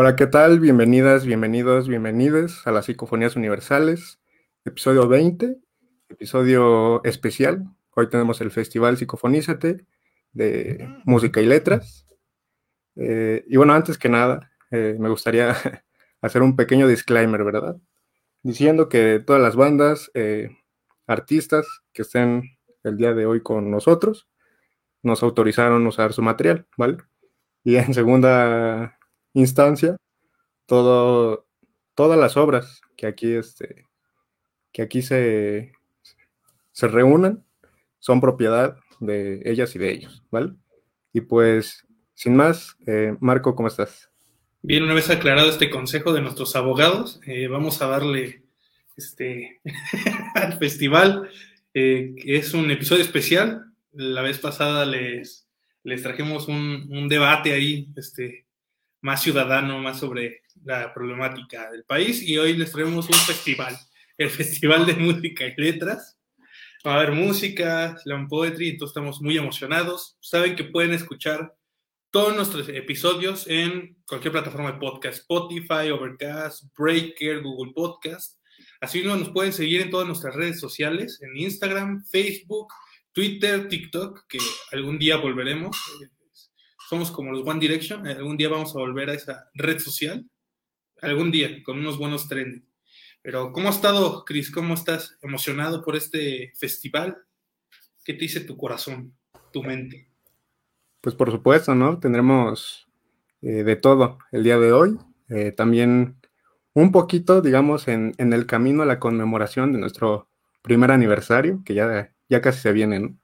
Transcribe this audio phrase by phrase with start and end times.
[0.00, 0.60] Hola, ¿qué tal?
[0.60, 4.20] Bienvenidas, bienvenidos, bienvenides a las Psicofonías Universales,
[4.64, 5.58] episodio 20,
[6.08, 7.64] episodio especial.
[7.96, 9.84] Hoy tenemos el Festival Psicofonízate
[10.32, 12.06] de Música y Letras.
[12.94, 15.56] Eh, y bueno, antes que nada, eh, me gustaría
[16.22, 17.76] hacer un pequeño disclaimer, ¿verdad?
[18.44, 20.56] Diciendo que todas las bandas, eh,
[21.08, 24.28] artistas que estén el día de hoy con nosotros,
[25.02, 26.98] nos autorizaron usar su material, ¿vale?
[27.64, 28.97] Y en segunda
[29.34, 29.96] instancia,
[30.66, 31.46] todo,
[31.94, 33.86] todas las obras que aquí, este,
[34.72, 35.72] que aquí se,
[36.72, 37.44] se reúnan
[37.98, 40.52] son propiedad de ellas y de ellos, ¿vale?
[41.12, 44.10] Y pues, sin más, eh, Marco, ¿cómo estás?
[44.62, 48.42] Bien, una vez aclarado este consejo de nuestros abogados, eh, vamos a darle
[48.96, 49.60] este,
[50.34, 51.30] al festival,
[51.74, 53.72] eh, es un episodio especial.
[53.92, 55.48] La vez pasada les,
[55.84, 58.46] les trajimos un, un debate ahí, este,
[59.00, 62.22] más ciudadano, más sobre la problemática del país.
[62.22, 63.76] Y hoy les traemos un festival,
[64.16, 66.18] el Festival de Música y Letras.
[66.86, 70.16] Va a haber música, slam poetry, entonces estamos muy emocionados.
[70.20, 71.54] Saben que pueden escuchar
[72.10, 78.38] todos nuestros episodios en cualquier plataforma de podcast, Spotify, Overcast, Breaker, Google Podcast.
[78.80, 82.68] Así nos pueden seguir en todas nuestras redes sociales, en Instagram, Facebook,
[83.12, 84.38] Twitter, TikTok, que
[84.72, 85.76] algún día volveremos
[86.88, 90.24] somos como los One Direction, algún día vamos a volver a esa red social,
[91.02, 92.62] algún día, con unos buenos trends.
[93.20, 94.50] Pero, ¿cómo ha estado, Chris?
[94.50, 97.18] ¿Cómo estás emocionado por este festival?
[98.02, 99.14] ¿Qué te dice tu corazón,
[99.52, 100.08] tu mente?
[101.02, 101.98] Pues por supuesto, ¿no?
[101.98, 102.88] Tendremos
[103.42, 104.96] eh, de todo el día de hoy.
[105.28, 106.16] Eh, también
[106.72, 110.30] un poquito, digamos, en, en, el camino a la conmemoración de nuestro
[110.62, 113.18] primer aniversario, que ya, ya casi se viene, ¿no?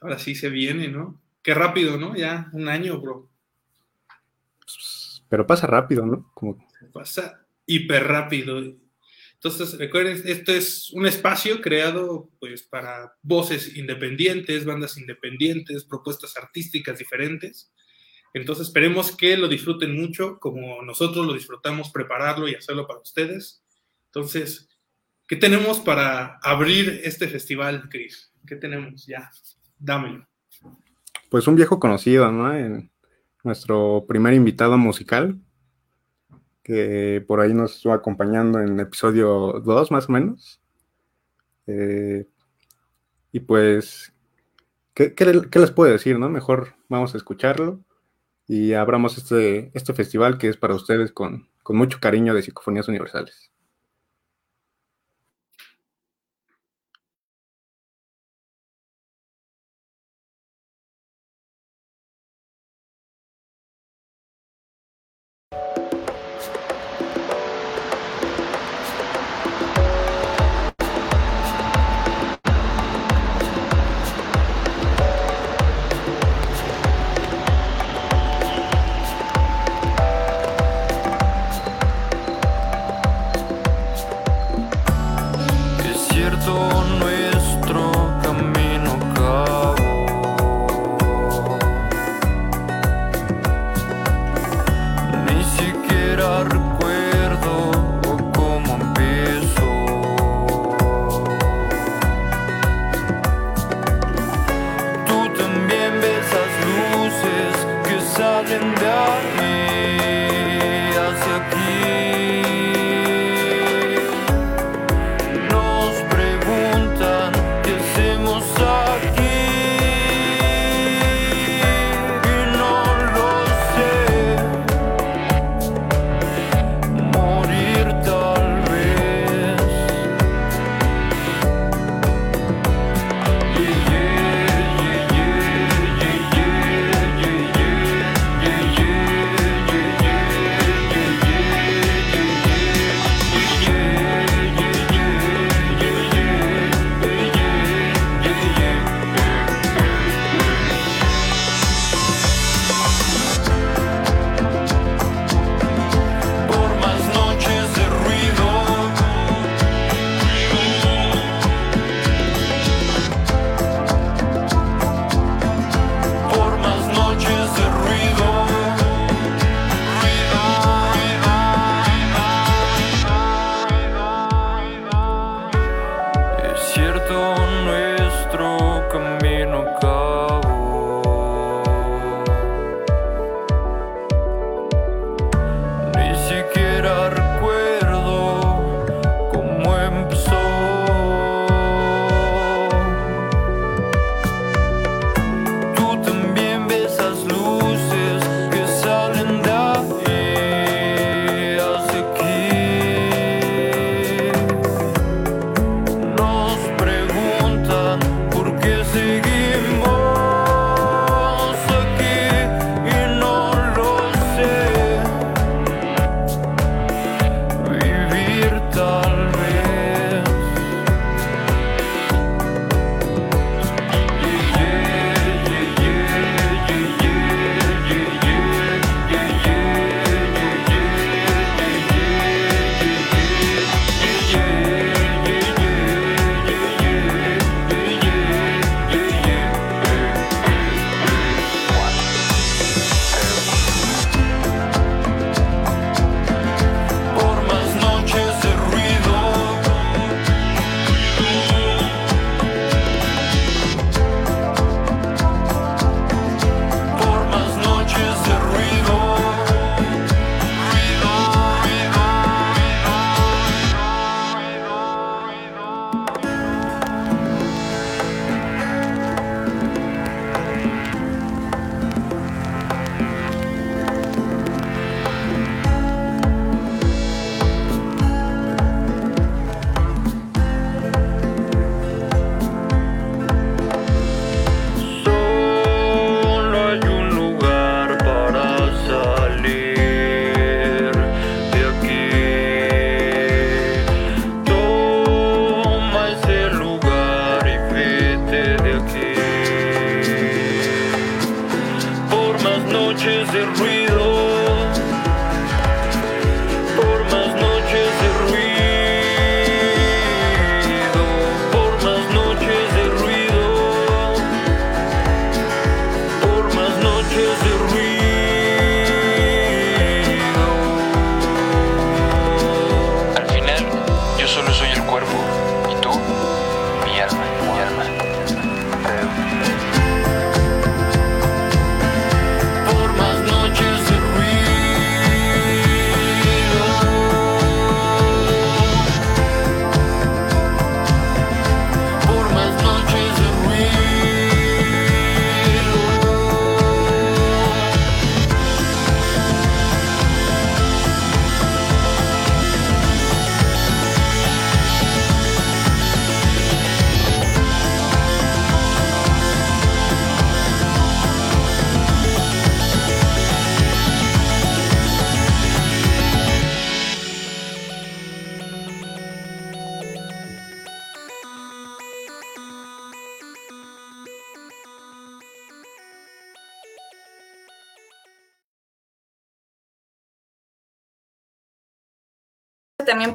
[0.00, 1.20] Ahora sí se viene, ¿no?
[1.48, 2.14] Qué rápido, ¿no?
[2.14, 3.30] Ya un año, bro.
[5.30, 6.30] Pero pasa rápido, ¿no?
[6.34, 6.58] Como...
[6.92, 8.58] Pasa hiper rápido.
[9.32, 16.98] Entonces, recuerden, esto es un espacio creado pues para voces independientes, bandas independientes, propuestas artísticas
[16.98, 17.72] diferentes.
[18.34, 23.64] Entonces, esperemos que lo disfruten mucho, como nosotros lo disfrutamos prepararlo y hacerlo para ustedes.
[24.08, 24.68] Entonces,
[25.26, 28.34] ¿qué tenemos para abrir este festival, Chris?
[28.46, 29.06] ¿Qué tenemos?
[29.06, 29.30] Ya,
[29.78, 30.27] dámelo
[31.28, 32.52] pues un viejo conocido, ¿no?
[32.54, 32.90] En
[33.44, 35.38] nuestro primer invitado musical,
[36.62, 40.60] que por ahí nos estuvo acompañando en episodio 2 más o menos.
[41.66, 42.26] Eh,
[43.32, 44.12] y pues,
[44.94, 45.14] ¿qué,
[45.54, 46.28] les puedo decir, no?
[46.28, 47.80] Mejor vamos a escucharlo
[48.46, 52.88] y abramos este, este festival que es para ustedes con, con mucho cariño de Psicofonías
[52.88, 53.50] Universales.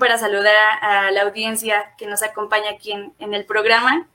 [0.04, 4.06] Para saludar a, la audiencia que nos acompaña aquí en, el programa.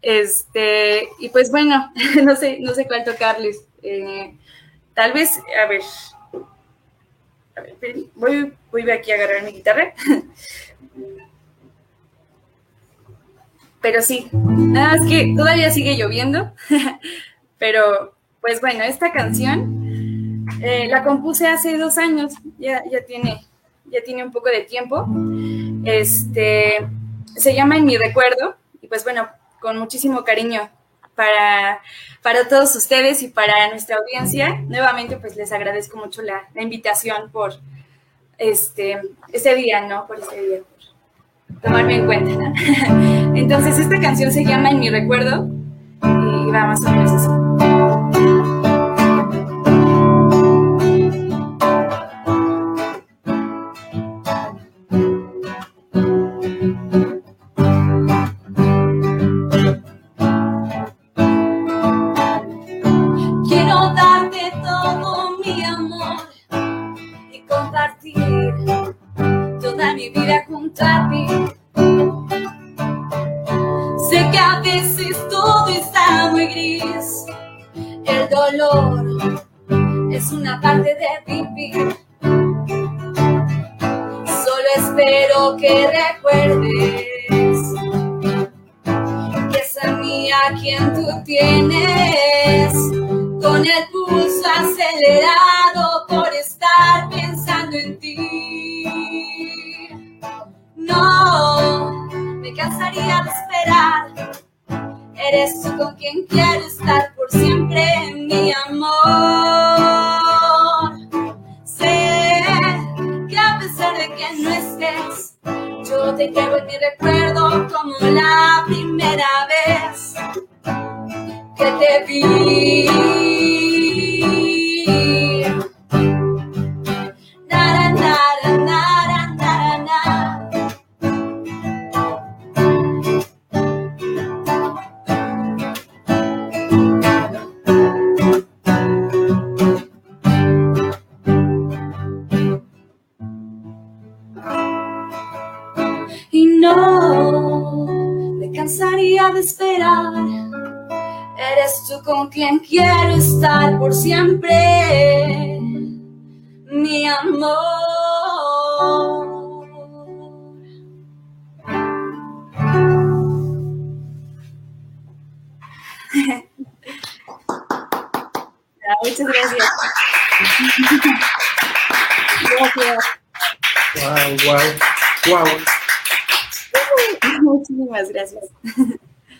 [0.00, 1.92] Este, y pues bueno,
[2.22, 3.66] no sé, no sé cuál tocarles.
[3.82, 4.34] Eh,
[4.94, 5.82] tal vez, a ver,
[7.54, 7.62] a
[8.14, 9.92] voy, voy aquí a agarrar mi guitarra.
[13.82, 16.50] Pero sí, nada más que todavía sigue lloviendo.
[17.58, 23.46] Pero pues bueno, esta canción eh, la compuse hace dos años, ya, ya tiene
[23.86, 25.06] ya tiene un poco de tiempo.
[25.84, 26.86] Este,
[27.36, 29.28] se llama En mi recuerdo y pues bueno,
[29.60, 30.68] con muchísimo cariño
[31.14, 31.80] para,
[32.22, 34.60] para todos ustedes y para nuestra audiencia.
[34.68, 37.54] Nuevamente pues les agradezco mucho la, invitación por
[38.38, 39.00] este,
[39.32, 40.06] este día, ¿no?
[40.06, 40.58] Por este día,
[41.50, 42.52] por tomarme en cuenta.
[43.34, 45.48] Entonces esta canción se llama En mi recuerdo
[46.02, 47.43] y va más o menos así.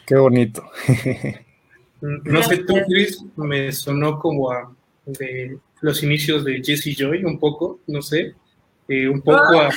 [0.07, 0.65] Qué bonito.
[2.01, 4.71] No sé, tú, Chris, me sonó como a
[5.07, 8.35] de los inicios de Jesse Joy, un poco, no sé,
[8.89, 9.71] eh, un poco a,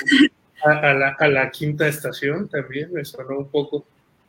[0.64, 3.86] a, la, quinta estación también, me sonó un poco.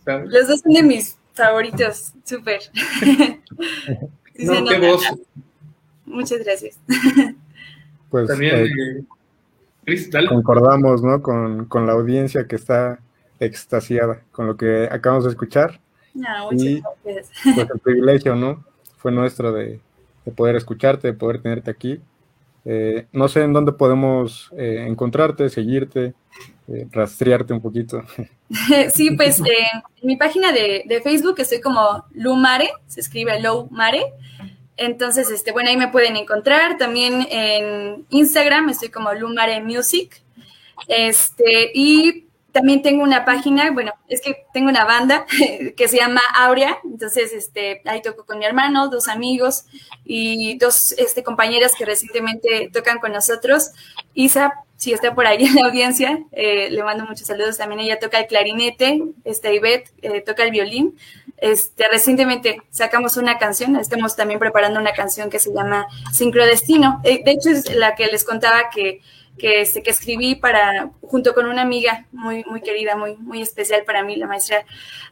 [0.06, 2.60] Los dos son de mis favoritos, súper.
[4.38, 5.04] no, qué voz.
[6.06, 6.78] Muchas gracias.
[8.10, 9.04] Pues también, eh,
[9.84, 10.28] Chris, dale.
[10.28, 11.20] concordamos, ¿no?
[11.20, 13.00] Con, con la audiencia que está
[13.40, 15.80] extasiada con lo que acabamos de escuchar.
[16.14, 18.64] No, y, pues el privilegio, ¿no?
[18.96, 19.80] Fue nuestro de,
[20.36, 22.00] poder escucharte, de poder tenerte aquí.
[22.64, 26.14] Eh, no sé en dónde podemos eh, encontrarte, seguirte,
[26.68, 28.02] eh, rastrearte un poquito.
[28.94, 34.02] Sí, pues en mi página de, de, Facebook estoy como Lumare, se escribe Low Mare.
[34.78, 36.78] Entonces, este, bueno, ahí me pueden encontrar.
[36.78, 40.22] También en Instagram estoy como Lumare Music.
[40.86, 45.26] Este, y también tengo una página, bueno, es que tengo una banda
[45.76, 49.66] que se llama Aurea, entonces este, ahí toco con mi hermano, dos amigos
[50.04, 53.70] y dos este, compañeras que recientemente tocan con nosotros.
[54.14, 57.58] Isa, si está por ahí en la audiencia, eh, le mando muchos saludos.
[57.58, 60.96] También ella toca el clarinete, este, Ivette eh, toca el violín.
[61.36, 67.00] Este, recientemente sacamos una canción, estamos también preparando una canción que se llama Sincrodestino.
[67.04, 69.00] Eh, de hecho, es la que les contaba que
[69.38, 73.84] que, este, que escribí para, junto con una amiga muy, muy querida, muy, muy especial
[73.84, 74.64] para mí, la maestra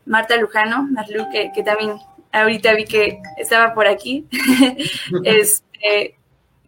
[0.04, 1.98] Marta Lujano, Marlu, que, que también
[2.32, 4.26] ahorita vi que estaba por aquí.
[5.24, 6.16] este,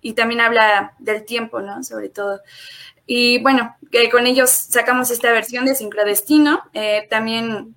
[0.01, 1.83] y también habla del tiempo, ¿no?
[1.83, 2.41] Sobre todo.
[3.07, 6.63] Y bueno, que con ellos sacamos esta versión de Sincrodestino.
[6.75, 7.75] Eh, también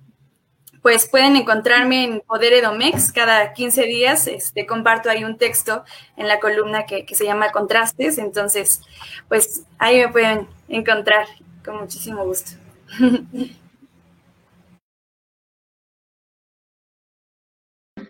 [0.82, 4.26] pues pueden encontrarme en Poder Edomex cada 15 días.
[4.26, 5.84] Este, comparto ahí un texto
[6.16, 8.18] en la columna que, se llama Contrastes.
[8.18, 8.82] Entonces,
[9.28, 11.26] pues ahí me pueden encontrar
[11.64, 12.58] con muchísimo gusto.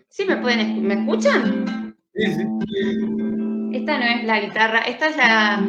[0.09, 1.95] ¿Sí me pueden ¿Me escuchan?
[2.13, 2.43] Sí, sí.
[3.73, 5.63] Esta no es la guitarra, esta es la.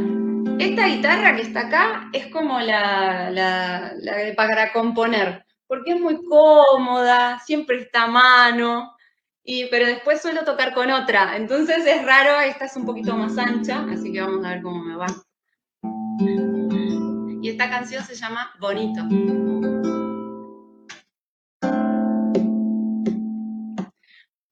[0.58, 6.24] Esta guitarra que está acá es como la, la, la para componer porque es muy
[6.24, 8.94] cómoda, siempre está a mano,
[9.42, 13.36] y, pero después suelo tocar con otra, entonces es raro, esta es un poquito más
[13.36, 15.06] ancha, así que vamos a ver cómo me va.
[17.42, 19.02] Y esta canción se llama Bonito.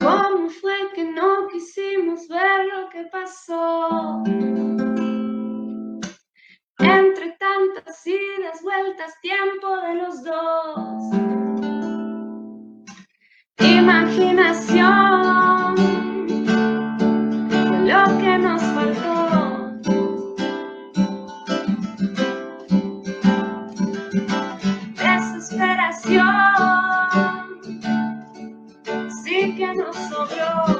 [0.01, 4.25] ¿Cómo fue que no quisimos ver lo que pasó?
[6.79, 7.32] Entre
[7.85, 11.11] tantas idas, vueltas, tiempo de los dos.
[13.59, 15.75] Imaginación,
[17.87, 19.73] lo que nos faltó.
[24.97, 26.27] Desesperación,
[29.25, 30.72] sí que nos sobró.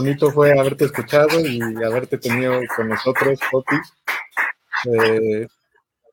[0.00, 3.76] Bonito fue haberte escuchado y haberte tenido con nosotros, Poppy.
[4.86, 5.46] Eh,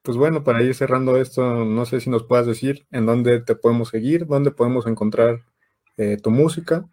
[0.04, 3.56] pues bueno, para ir cerrando esto, no sé si nos puedas decir en dónde te
[3.56, 5.42] podemos seguir, dónde podemos encontrar
[5.96, 6.86] eh, tu música.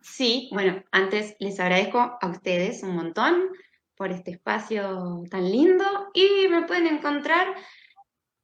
[0.00, 3.48] Sí, bueno, antes les agradezco a ustedes un montón
[3.96, 7.48] por este espacio tan lindo y me pueden encontrar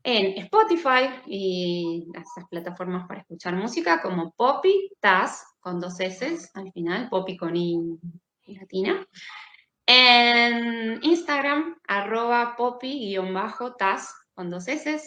[0.05, 6.73] en Spotify y esas plataformas para escuchar música como Poppy Taz con dos S al
[6.73, 7.99] final, Poppy con I
[8.47, 9.07] latina.
[9.87, 15.01] En Instagram, arroba poppy-taz con dos S.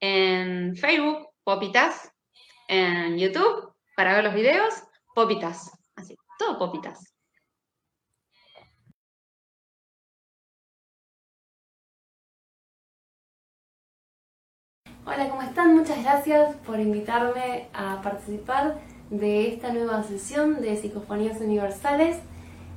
[0.00, 1.28] En Facebook,
[1.72, 2.12] Taz.
[2.68, 4.74] En YouTube, para ver los videos,
[5.40, 5.70] Taz.
[5.96, 7.17] Así, todo Taz.
[15.10, 15.74] Hola, ¿cómo están?
[15.74, 18.74] Muchas gracias por invitarme a participar
[19.08, 22.18] de esta nueva sesión de Psicofonías Universales.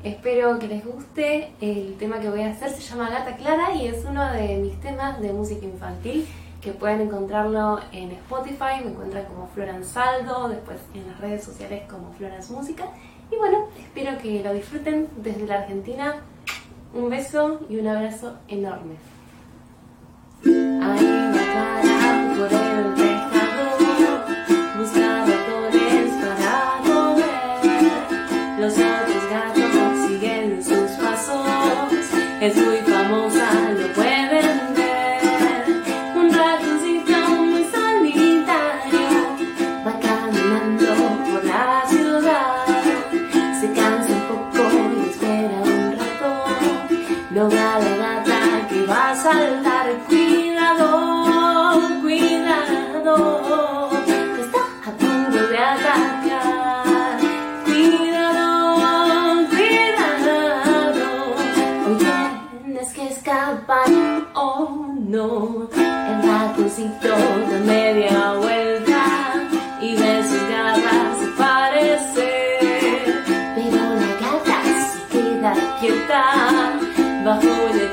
[0.02, 1.52] Espero que les guste.
[1.60, 4.80] El tema que voy a hacer se llama Gata Clara y es uno de mis
[4.80, 6.26] temas de música infantil
[6.62, 11.84] que pueden encontrarlo en Spotify, me encuentran como Florence Saldo, después en las redes sociales
[11.90, 12.86] como Florence Música.
[13.30, 16.16] Y bueno, espero que lo disfruten desde la Argentina.
[16.94, 18.96] Un beso y un abrazo enorme.
[20.44, 21.31] por
[22.46, 23.01] el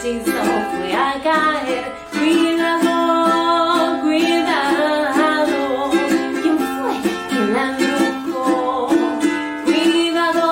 [0.01, 1.93] fue a caer.
[2.13, 5.91] Cuidado, cuidado,
[6.43, 6.93] ¿quién fue
[7.29, 8.89] quien la embrujó?
[9.65, 10.47] Cuidado,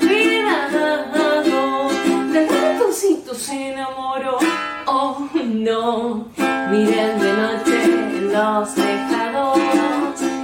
[0.00, 1.62] cuidado,
[2.32, 4.38] del ratoncito se enamoró
[5.44, 6.26] no.
[6.70, 9.58] Miren de noche los tejados,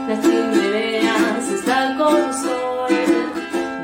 [0.09, 2.89] las chimeneas están con sol,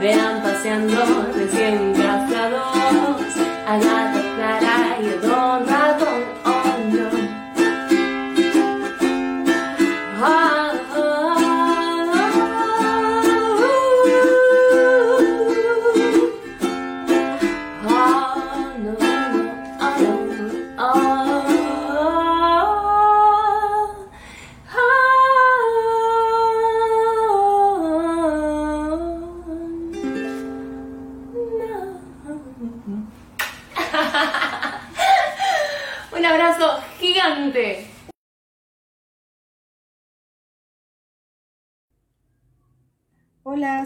[0.00, 4.09] vean paseando recién casados, a la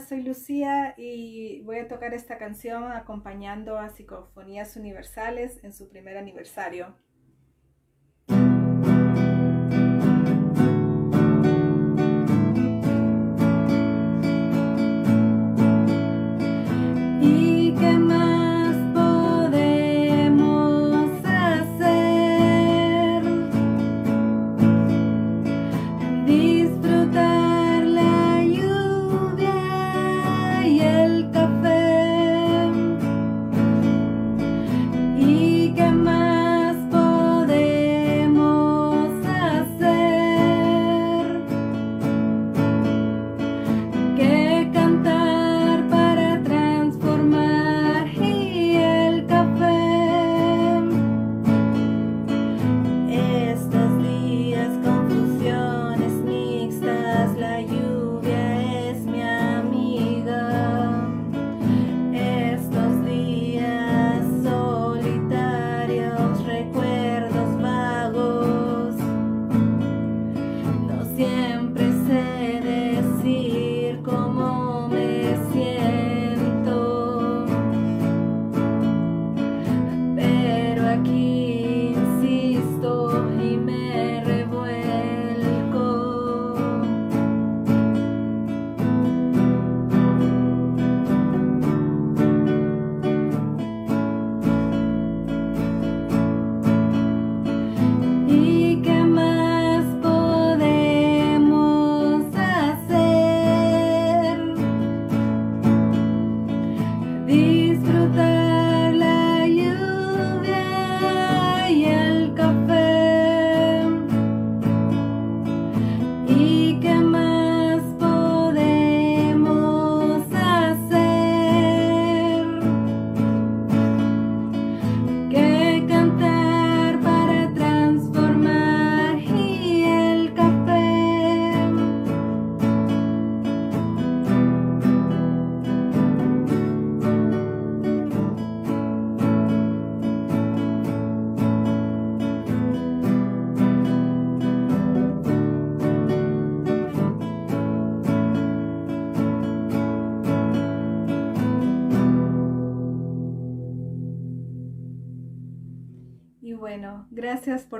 [0.04, 6.18] soy Lucía y voy a tocar esta canción acompañando a Psicofonías Universales en su primer
[6.18, 6.94] aniversario.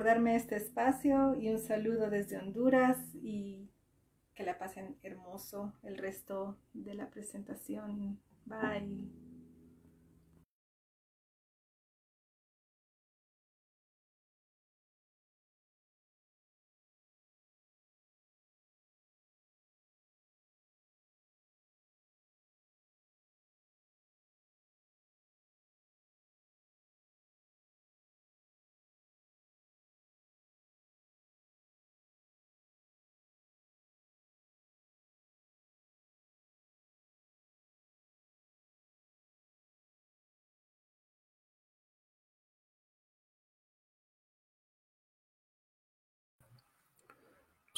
[0.04, 3.68] Darme este espacio y un saludo desde Honduras y
[4.34, 8.20] que la pasen hermoso el resto de la presentación.
[8.46, 9.23] Bye.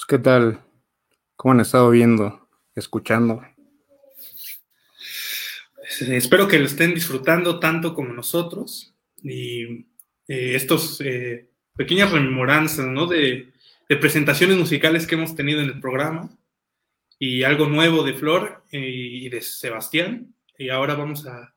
[0.09, 0.63] ¿Qué tal?
[1.35, 3.43] ¿Cómo han estado viendo, escuchando?
[6.01, 9.65] Espero que lo estén disfrutando tanto como nosotros y
[10.29, 13.07] eh, estos eh, pequeñas rememoranzas ¿no?
[13.07, 13.53] de,
[14.01, 16.31] presentaciones musicales que hemos tenido en el programa
[17.19, 20.35] y algo nuevo de Flor eh, y de Sebastián.
[20.59, 21.53] Y ahora vamos a,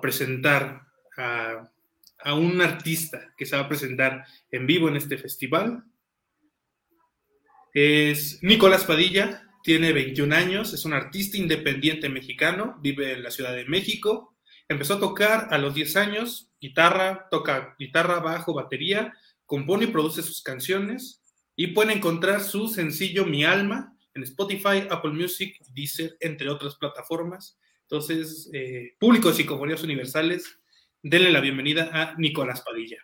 [0.00, 0.86] presentar
[1.18, 5.84] a un artista que se va a presentar en vivo en este festival
[7.72, 13.54] es Nicolás Padilla, tiene 21 años, es un artista independiente mexicano, vive en la Ciudad
[13.54, 14.36] de México.
[14.68, 19.12] Empezó a tocar a los 10 años, guitarra, toca guitarra, bajo, batería,
[19.46, 21.22] compone y produce sus canciones
[21.54, 27.58] y pueden encontrar su sencillo Mi Alma en Spotify, Apple Music, Deezer, entre otras plataformas.
[27.82, 30.58] Entonces, eh, público de Psicofonías Universales,
[31.02, 32.98] denle la bienvenida a Nicolás Padilla.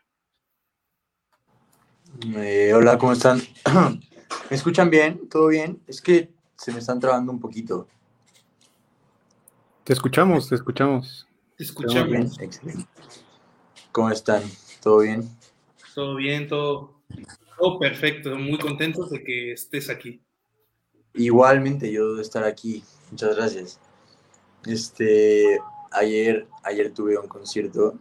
[2.36, 3.40] Eh, hola, ¿cómo están?
[4.50, 5.28] ¿Me escuchan bien?
[5.28, 5.80] ¿Todo bien?
[5.86, 7.86] Es que se me están trabando un poquito.
[9.84, 11.26] Te escuchamos, te escuchamos.
[11.56, 12.08] Te escuchamos.
[12.08, 12.30] Bien?
[12.40, 12.86] Excelente.
[13.92, 14.42] ¿Cómo están?
[14.82, 15.28] ¿Todo bien?
[15.94, 16.94] Todo bien, todo,
[17.58, 18.36] todo perfecto.
[18.36, 20.20] Muy contentos de que estés aquí.
[21.14, 22.84] Igualmente, yo de estar aquí.
[23.10, 23.80] Muchas gracias.
[24.66, 25.58] Este,
[25.90, 27.98] ayer, ayer tuve un concierto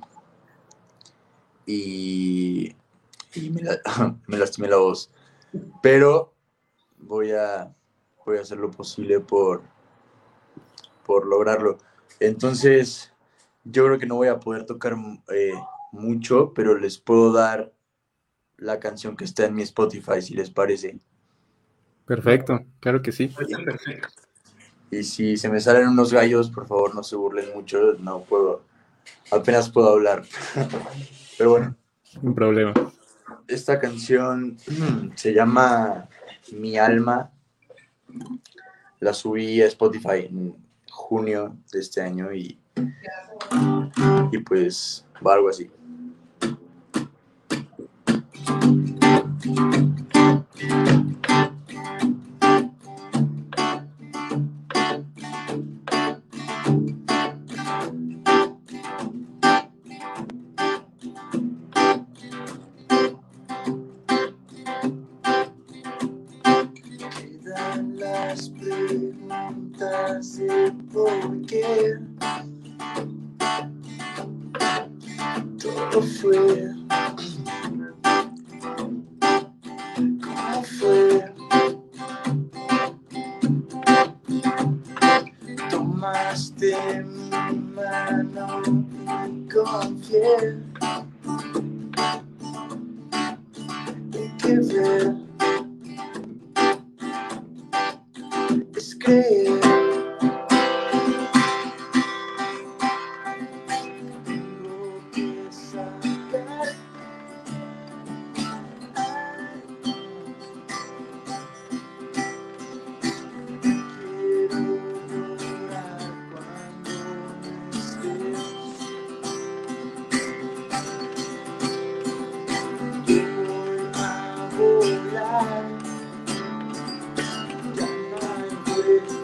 [1.66, 2.76] y,
[3.34, 3.62] y me,
[4.28, 5.10] me lastimé la voz
[5.82, 6.34] pero
[6.98, 7.74] voy a,
[8.26, 9.62] voy a hacer lo posible por,
[11.06, 11.78] por lograrlo.
[12.20, 13.14] Entonces,
[13.64, 14.96] yo creo que no voy a poder tocar
[15.34, 15.54] eh,
[15.92, 17.72] mucho, pero les puedo dar
[18.58, 21.00] la canción que está en mi Spotify, si les parece.
[22.06, 23.34] Perfecto, claro que sí.
[24.90, 28.64] Y si se me salen unos gallos, por favor no se burlen mucho, no puedo,
[29.32, 30.24] apenas puedo hablar.
[31.38, 31.76] Pero bueno.
[32.22, 32.74] Un problema
[33.48, 34.58] esta canción
[35.16, 36.08] se llama
[36.52, 37.32] Mi Alma.
[39.00, 40.56] La subí a Spotify en
[40.90, 42.60] junio de este año y,
[44.32, 45.70] y pues va algo así.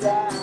[0.02, 0.43] down.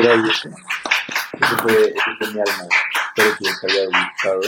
[0.00, 0.44] gracias.
[0.44, 2.68] Eso fue, eso fue mi alma.
[3.16, 4.40] Espero que les haya gustado.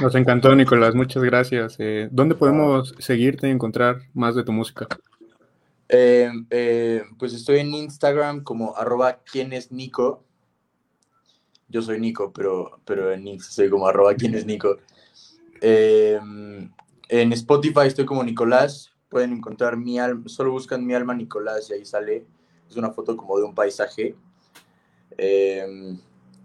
[0.00, 0.94] Nos encantó, Nicolás.
[0.94, 1.76] Muchas gracias.
[1.78, 4.86] Eh, ¿Dónde podemos seguirte y encontrar más de tu música?
[5.88, 10.24] Eh, eh, pues estoy en Instagram como arroba quién es Nico.
[11.68, 14.78] Yo soy Nico, pero, pero en Instagram soy como arroba quién es Nico.
[15.60, 16.72] en
[17.10, 21.84] Spotify estoy como Nicolás pueden encontrar mi alma, solo buscan mi alma Nicolás y ahí
[21.84, 22.24] sale,
[22.68, 24.14] es una foto como de un paisaje.
[25.18, 25.98] Em,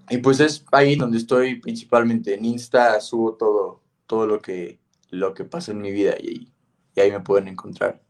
[0.10, 4.80] y pues es ahí donde estoy principalmente, en Insta subo todo, todo lo que,
[5.12, 6.52] lo que pasa en mi vida y,
[6.96, 8.02] y ahí me pueden encontrar.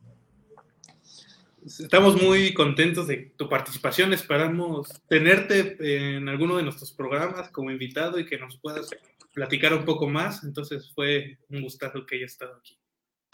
[1.65, 4.13] Estamos muy contentos de tu participación.
[4.13, 8.87] Esperamos tenerte en alguno de nuestros programas como invitado y que nos puedas
[9.33, 10.43] platicar un poco más.
[10.43, 12.77] Entonces fue un gustazo que hayas estado aquí.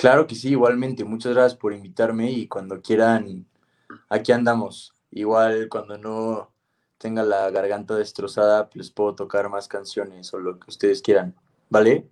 [0.02, 1.04] Claro que sí, igualmente.
[1.04, 3.46] Muchas gracias por invitarme y cuando quieran,
[4.10, 4.96] aquí andamos.
[5.12, 6.52] Igual cuando no
[6.98, 11.36] tenga la garganta destrozada, pues puedo tocar más canciones o lo que ustedes quieran.
[11.70, 12.08] ¿Vale?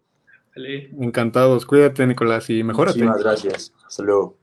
[0.55, 0.91] Vale.
[0.99, 1.65] Encantados.
[1.65, 2.99] Cuídate, Nicolás, y mejórate.
[2.99, 3.73] Muchísimas gracias.
[3.83, 4.37] Hasta luego.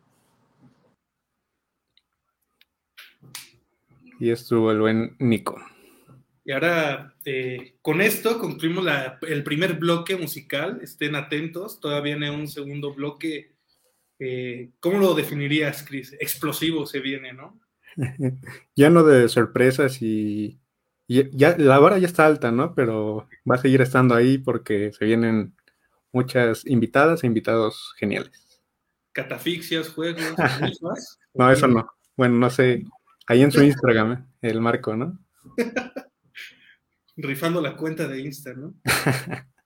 [4.19, 5.57] Y estuvo el buen Nico.
[6.47, 8.87] Y ahora, eh, con esto concluimos
[9.23, 10.79] el primer bloque musical.
[10.81, 13.57] Estén atentos, todavía viene un segundo bloque.
[14.21, 16.13] Eh, ¿Cómo lo definirías, Chris?
[16.21, 17.59] Explosivo se viene, ¿no?
[18.77, 20.61] Lleno de sorpresas y,
[21.09, 22.77] ya la vara ya está alta, ¿no?
[22.77, 25.53] Pero va a seguir estando ahí porque se vienen
[26.13, 28.63] muchas invitadas e invitados geniales.
[29.11, 30.23] Catafixias, juegos,
[31.35, 31.91] no, eso no.
[32.17, 32.85] Bueno, no sé.
[33.27, 35.19] Ahí en su Instagram, el marco, ¿no?
[37.17, 38.75] Rifando la cuenta de Insta, ¿no?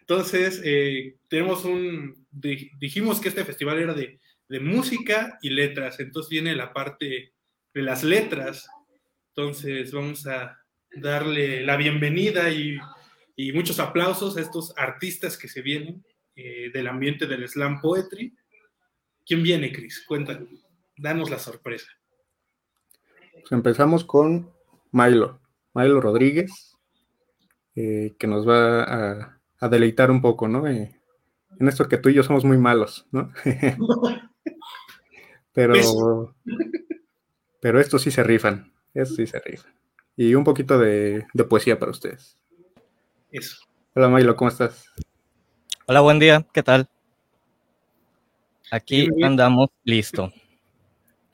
[0.00, 4.20] Entonces, eh, tenemos un, dijimos que este festival era de,
[4.60, 7.32] música y letras, entonces viene la parte
[7.72, 8.68] de las letras,
[9.30, 10.60] entonces vamos a
[10.94, 12.78] darle la bienvenida y,
[13.52, 16.04] muchos aplausos a estos artistas que se vienen
[16.36, 18.32] eh, del ambiente del slam poetry.
[19.26, 20.04] ¿Quién viene, Cris?
[20.06, 20.48] Cuéntanos,
[20.96, 21.88] danos la sorpresa.
[23.32, 24.52] Pues empezamos con
[24.92, 25.40] Milo,
[25.74, 26.73] Milo Rodríguez,
[27.76, 30.68] eh, que nos va a, deleitar un poco, ¿no?
[30.68, 31.00] Eh,
[31.58, 33.32] en esto que tú y yo somos muy malos, ¿no?
[35.52, 36.34] pero,
[37.60, 39.72] pero estos sí se rifan, estos sí se rifan.
[40.16, 42.36] Y un poquito de, poesía para ustedes.
[43.30, 43.56] Eso.
[43.94, 44.86] Hola Milo, ¿cómo estás?
[45.86, 46.88] Hola, buen día, ¿qué tal?
[48.70, 50.32] Aquí andamos listo.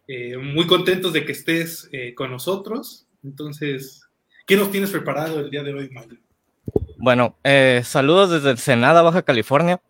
[0.07, 3.07] Eh, muy contentos de que estés eh, con nosotros.
[3.22, 4.03] Entonces,
[4.46, 6.16] ¿qué nos tienes preparado el día de hoy, Milo?
[7.02, 9.80] Bueno, eh, saludos desde Senada, Baja California.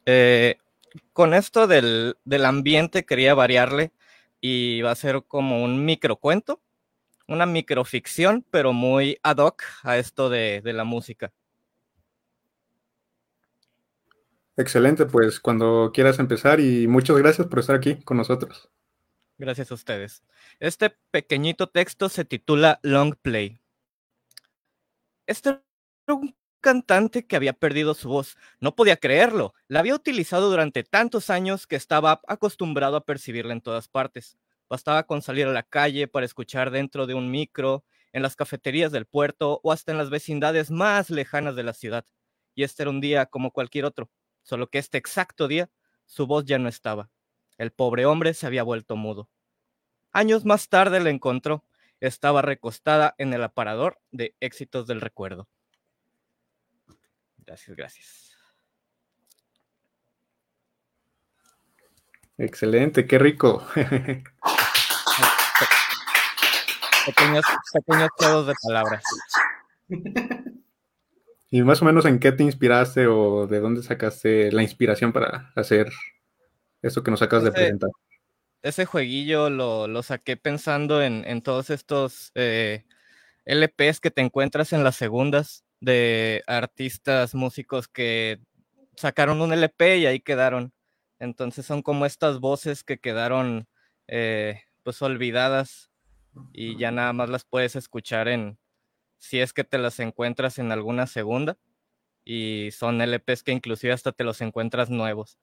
[1.12, 3.92] con esto del, ambiente quería variarle
[4.40, 6.60] y va a ser como un microcuento,
[7.26, 11.32] una microficción, pero muy ad hoc a esto de la música.
[14.56, 18.70] Excelente, pues cuando quieras empezar y muchas gracias por estar aquí con nosotros.
[19.38, 20.22] Gracias a ustedes.
[20.60, 23.58] Este pequeñito texto se titula Long Play.
[25.26, 28.36] Este era un cantante que había perdido su voz.
[28.60, 29.54] No podía creerlo.
[29.68, 34.38] La había utilizado durante tantos años que estaba acostumbrado a percibirla en todas partes.
[34.68, 38.92] Bastaba con salir a la calle para escuchar dentro de un micro, en las cafeterías
[38.92, 42.04] del puerto o hasta en las vecindades más lejanas de la ciudad.
[42.54, 44.10] Y este era un día como cualquier otro
[44.42, 45.70] solo que este exacto día
[46.06, 47.10] su voz ya no estaba.
[47.58, 49.28] El pobre hombre se había vuelto mudo.
[50.12, 51.64] Años más tarde la encontró.
[52.00, 55.48] Estaba recostada en el aparador de éxitos del recuerdo.
[57.50, 58.30] Gracias, gracias.
[62.38, 63.66] Excelente, qué rico.
[67.06, 69.02] pequeños, pequeños de palabras.
[71.50, 75.50] ¿Y más o menos en qué te inspiraste o de dónde sacaste la inspiración para
[75.56, 75.90] hacer
[76.82, 77.90] esto que nos acabas de presentar?
[78.62, 82.84] Ese jueguillo lo, saqué pensando en, todos estos eh,
[83.44, 88.40] LPs que te encuentras en las segundas de artistas, músicos que
[88.96, 90.72] sacaron un LP y ahí quedaron.
[91.18, 93.66] Entonces son como estas voces que quedaron
[94.08, 95.90] eh, pues olvidadas
[96.52, 98.58] y ya nada más las puedes escuchar en,
[99.18, 101.58] si es que te las encuentras en alguna segunda.
[102.24, 105.38] Y son LPs que inclusive hasta te los encuentras nuevos.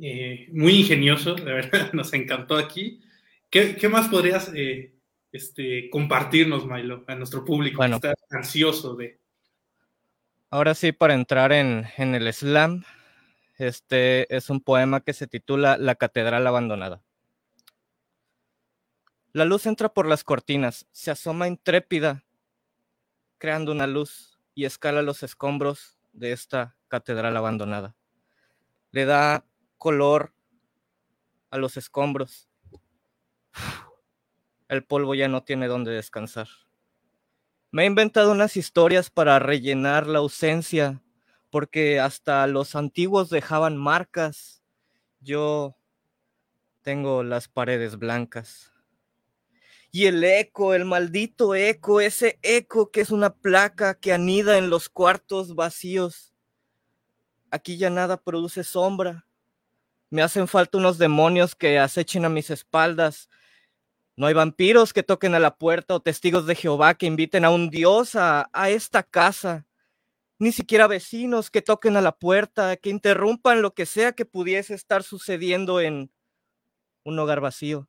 [0.00, 3.00] Eh, muy ingenioso, de verdad, nos encantó aquí.
[3.50, 4.93] ¿Qué, más podrías eh,
[5.34, 9.20] este, compartirnos, Milo, a nuestro público que está ansioso de...
[10.48, 12.84] Ahora sí, para entrar en, en el slam,
[13.56, 17.02] este es un poema que se titula La Catedral Abandonada.
[19.32, 22.22] La luz entra por las cortinas, se asoma intrépida,
[23.38, 27.96] creando una luz y escala los escombros de esta catedral abandonada.
[28.92, 29.44] Le da
[29.78, 30.32] color
[31.50, 32.48] a los escombros.
[34.68, 36.48] El polvo ya no tiene dónde descansar.
[37.70, 41.02] Me he inventado unas historias para rellenar la ausencia,
[41.50, 44.62] porque hasta los antiguos dejaban marcas.
[45.20, 45.76] Yo
[46.82, 48.72] tengo las paredes blancas.
[49.90, 54.68] Y el eco, el maldito eco, ese eco que es una placa que anida en
[54.68, 56.34] los cuartos vacíos.
[57.50, 59.26] Aquí ya nada produce sombra.
[60.10, 63.28] Me hacen falta unos demonios que acechen a mis espaldas.
[64.16, 67.50] No hay vampiros que toquen a la puerta o testigos de Jehová que inviten a
[67.50, 69.66] un dios a, a esta casa.
[70.38, 74.74] Ni siquiera vecinos que toquen a la puerta, que interrumpan lo que sea que pudiese
[74.74, 76.12] estar sucediendo en
[77.04, 77.88] un hogar vacío.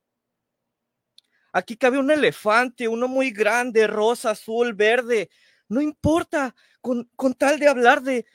[1.52, 5.30] Aquí cabe un elefante, uno muy grande, rosa, azul, verde.
[5.68, 8.26] No importa, con, con tal de hablar de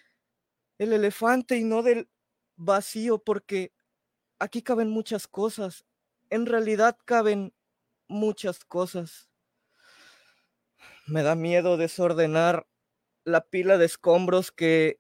[0.78, 2.10] el elefante y no del
[2.56, 3.74] vacío, porque
[4.40, 5.86] aquí caben muchas cosas.
[6.30, 7.54] En realidad caben
[8.12, 9.30] muchas cosas.
[11.08, 12.68] Me da miedo desordenar
[13.24, 15.00] la pila de escombros que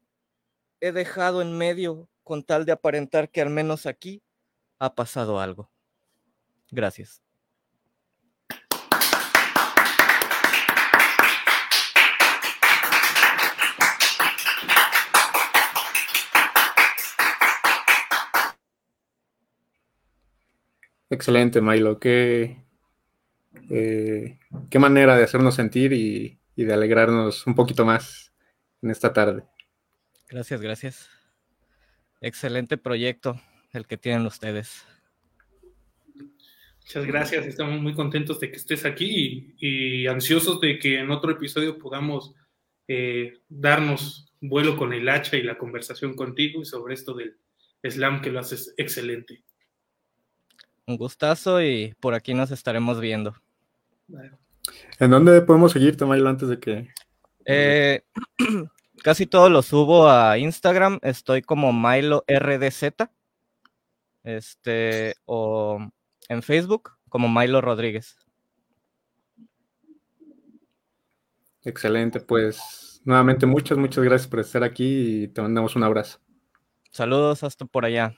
[0.80, 4.24] he dejado en medio con tal de aparentar que al menos aquí
[4.80, 5.70] ha pasado algo.
[6.72, 7.22] Gracias.
[21.12, 21.99] Excelente, Milo.
[21.99, 22.64] Qué,
[23.69, 24.39] eh,
[24.69, 28.31] qué manera de hacernos sentir y, de alegrarnos un poquito más
[28.83, 29.43] en esta tarde.
[30.29, 31.09] Gracias, gracias.
[32.19, 33.41] Excelente proyecto
[33.73, 34.85] el que tienen ustedes.
[36.81, 41.31] Muchas gracias, estamos muy contentos de que estés aquí y, ansiosos de que en otro
[41.31, 42.35] episodio podamos
[42.87, 47.37] eh, darnos vuelo con el hacha y la conversación contigo y sobre esto del
[47.83, 49.43] slam que lo haces excelente.
[50.88, 53.36] Un gustazo y por aquí nos estaremos viendo.
[54.99, 56.88] ¿En dónde podemos seguirte, Mayo, antes de que...
[57.45, 58.03] Eh,
[59.03, 60.99] casi todo lo subo a Instagram.
[61.01, 62.93] Estoy como Milo RDZ.
[64.23, 65.79] Este, o
[66.29, 68.17] en Facebook como Milo Rodríguez.
[71.63, 76.19] Excelente, pues nuevamente muchas, muchas gracias por estar aquí y te mandamos un abrazo.
[76.89, 78.15] Saludos hasta por allá.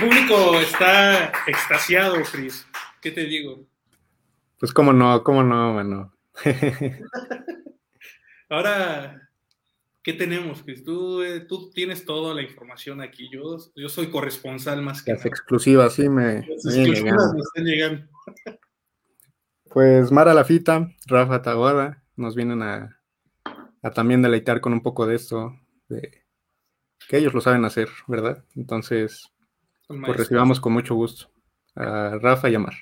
[0.00, 2.66] El público está extasiado, Chris.
[3.00, 3.66] ¿Qué te digo?
[4.58, 6.14] Pues cómo no, cómo no, mano.
[8.48, 9.28] Ahora,
[10.02, 10.84] ¿qué tenemos, Chris?
[10.84, 13.28] Tú, eh, tú tienes toda la información aquí.
[13.30, 17.64] Yo, yo soy corresponsal más que Las exclusivas, sí, me, Las me exclusivas me están
[17.64, 18.06] llegando.
[19.70, 23.00] Pues Mara Lafita, Rafa Taguada, nos vienen a,
[23.82, 25.58] a también deleitar con un poco de esto,
[25.88, 26.22] de
[27.08, 28.44] que ellos lo saben hacer, ¿verdad?
[28.54, 29.31] Entonces,
[30.00, 31.30] pues recibamos con mucho gusto
[31.74, 32.74] a Rafa y a Mar.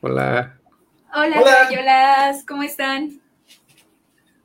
[0.00, 0.58] Hola,
[1.14, 2.42] Hola, Hola.
[2.48, 3.20] ¿cómo están?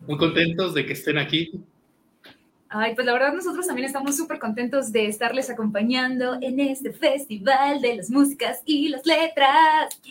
[0.02, 1.64] Muy contentos de que estén aquí.
[2.70, 7.82] Ay, pues la verdad nosotros también estamos súper contentos de estarles acompañando en este festival
[7.82, 10.02] de las músicas y las letras.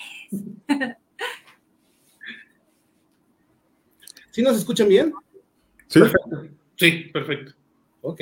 [4.31, 5.13] ¿Sí nos escuchan bien?
[5.89, 6.01] ¿sí?
[6.77, 7.53] Sí, perfecto.
[8.01, 8.21] Ok.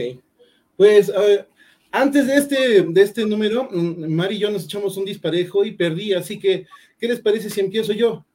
[0.77, 1.47] Pues eh,
[1.95, 5.71] antes de este, de este número, mm, Mari y yo nos echamos un disparejo y
[5.77, 6.67] perdí, así que,
[6.99, 8.27] ¿qué les parece si empiezo yo?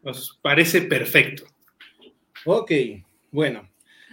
[0.00, 1.44] Nos parece perfecto.
[2.44, 2.70] Ok,
[3.32, 3.68] bueno.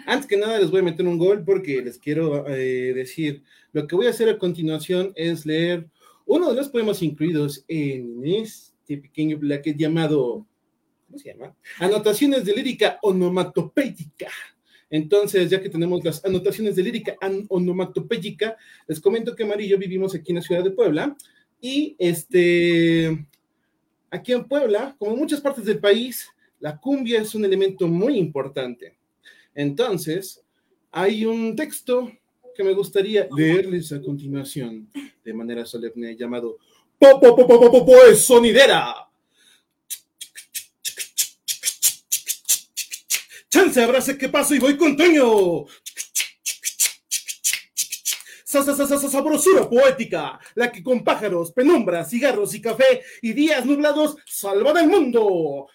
[0.08, 3.86] Antes que nada les voy a meter un gol porque les quiero eh, decir, lo
[3.86, 5.88] que voy a hacer a continuación es leer
[6.26, 10.48] uno de los poemas incluidos en este pequeño plaquet llamado,
[11.06, 11.56] ¿cómo se llama?
[11.78, 14.32] Anotaciones de lírica onomatopéyica.
[14.90, 17.16] Entonces, ya que tenemos las anotaciones de lírica
[17.50, 21.16] onomatopéyica, les comento que Mari y yo vivimos aquí en la ciudad de Puebla
[21.62, 23.26] y este,
[24.10, 26.28] aquí en Puebla, como en muchas partes del país,
[26.60, 28.98] la cumbia es un elemento muy importante.
[29.54, 30.44] Entonces,
[30.92, 32.12] hay un texto
[32.56, 34.90] que me gustaría leerles a continuación
[35.24, 36.58] de manera solemne llamado
[36.98, 39.09] Po, po, po, po, po, po, Pues Sonidera.
[43.50, 45.66] Chance, abrace que paso y voy con Toño.
[48.46, 53.02] Sa, sa, sa, sa, sa- sabrosura poética, la que con pájaros, penumbras, cigarros y café
[53.22, 55.68] y días nublados salva del mundo.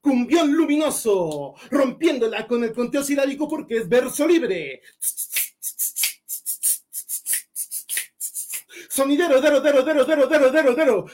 [0.00, 4.80] Cumbión luminoso, rompiéndola con el conteo silábico porque es verso libre.
[8.88, 11.06] Sonidero, dero, dero, dero, dero, dero, dero, dero.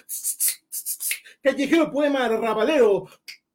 [1.46, 3.06] Callejero poema rabalero,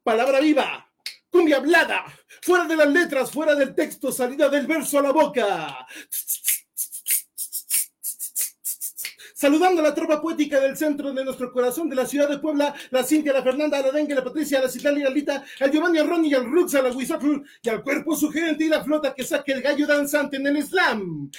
[0.01, 0.89] palabra viva,
[1.29, 2.05] cumbia hablada,
[2.41, 5.85] fuera de las letras, fuera del texto, salida del verso a la boca.
[9.35, 12.73] Saludando a la tropa poética del centro de nuestro corazón de la ciudad de Puebla,
[12.91, 16.07] la Cintia, la Fernanda, la Dengue, la Patricia, la Citlali, la Lita, al Giovanni, al
[16.07, 19.51] Ronnie, al Rux, a la Huizotl, y al cuerpo sugerente y la flota que saque
[19.51, 21.29] el gallo danzante en el slam.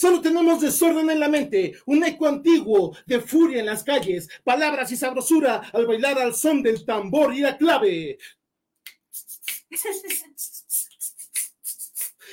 [0.00, 4.90] Solo tenemos desorden en la mente, un eco antiguo de furia en las calles, palabras
[4.92, 8.16] y sabrosura al bailar al son del tambor y la clave.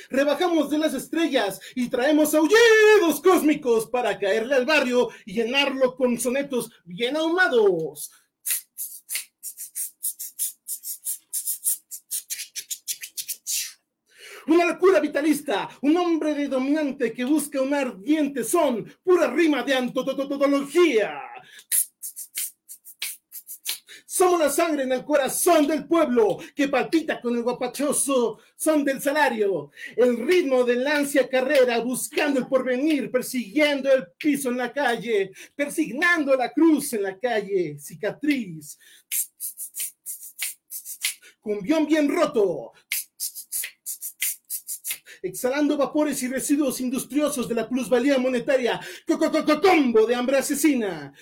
[0.08, 6.18] Rebajamos de las estrellas y traemos aullidos cósmicos para caerle al barrio y llenarlo con
[6.18, 8.10] sonetos bien ahumados.
[14.48, 19.74] Una locura vitalista, un hombre de dominante que busca un ardiente son, pura rima de
[19.74, 21.20] antototología.
[24.06, 29.02] Somos la sangre en el corazón del pueblo que palpita con el guapachoso son del
[29.02, 29.70] salario.
[29.94, 35.30] El ritmo de la ansia carrera, buscando el porvenir, persiguiendo el piso en la calle,
[35.54, 38.78] persignando la cruz en la calle, cicatriz.
[41.38, 42.72] Cumbión bien roto,
[45.22, 50.14] exhalando vapores y residuos industriosos de la plusvalía monetaria, co- co- co- co- combo de
[50.14, 51.12] hambre asesina.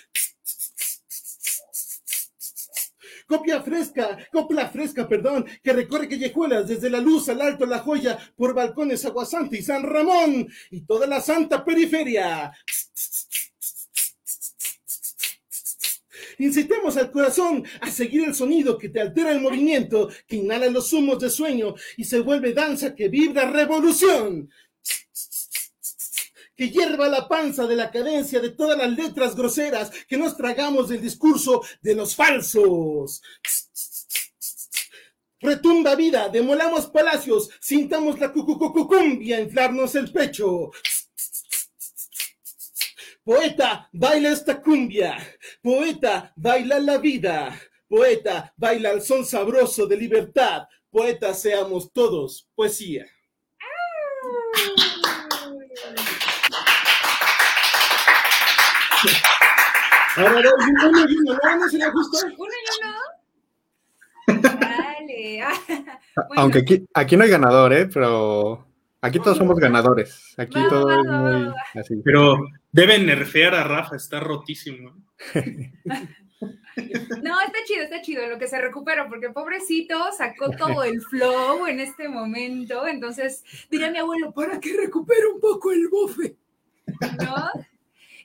[3.26, 8.16] Copia fresca, copla fresca, perdón, que recorre callejuelas desde la luz al alto la joya,
[8.36, 12.52] por balcones Aguasanta y San Ramón y toda la santa periferia.
[16.38, 20.92] Incitemos al corazón a seguir el sonido que te altera el movimiento, que inhala los
[20.92, 24.50] humos de sueño y se vuelve danza que vibra revolución.
[26.54, 30.88] Que hierva la panza de la cadencia de todas las letras groseras que nos tragamos
[30.88, 33.22] del discurso de los falsos.
[35.38, 40.70] Retumba vida, demolamos palacios, sintamos la cucucucucumbia, inflarnos el pecho.
[43.26, 45.18] Poeta, baila esta cumbia.
[45.60, 47.60] Poeta, baila la vida.
[47.88, 50.68] Poeta, baila el son sabroso de libertad.
[50.88, 53.04] Poeta, seamos todos poesía.
[60.18, 61.68] Ahora, uno y uno, ¿no?
[61.68, 61.86] se le?
[61.88, 61.96] Uno
[62.38, 62.66] y
[64.36, 64.50] uno.
[64.60, 65.44] Vale.
[66.36, 67.88] Aunque aquí, aquí no hay ganador, ¿eh?
[67.92, 68.65] Pero
[69.06, 70.34] aquí todos somos ganadores.
[70.36, 71.96] Aquí todo es muy así.
[72.04, 72.38] Pero
[72.72, 74.94] deben nerfear a Rafa, está rotísimo.
[77.22, 81.00] No, está chido, está chido en lo que se recupera, porque pobrecito sacó todo el
[81.00, 82.86] flow en este momento.
[82.86, 86.36] Entonces, diría mi abuelo, para que recupere un poco el bofe.
[87.18, 87.50] ¿No?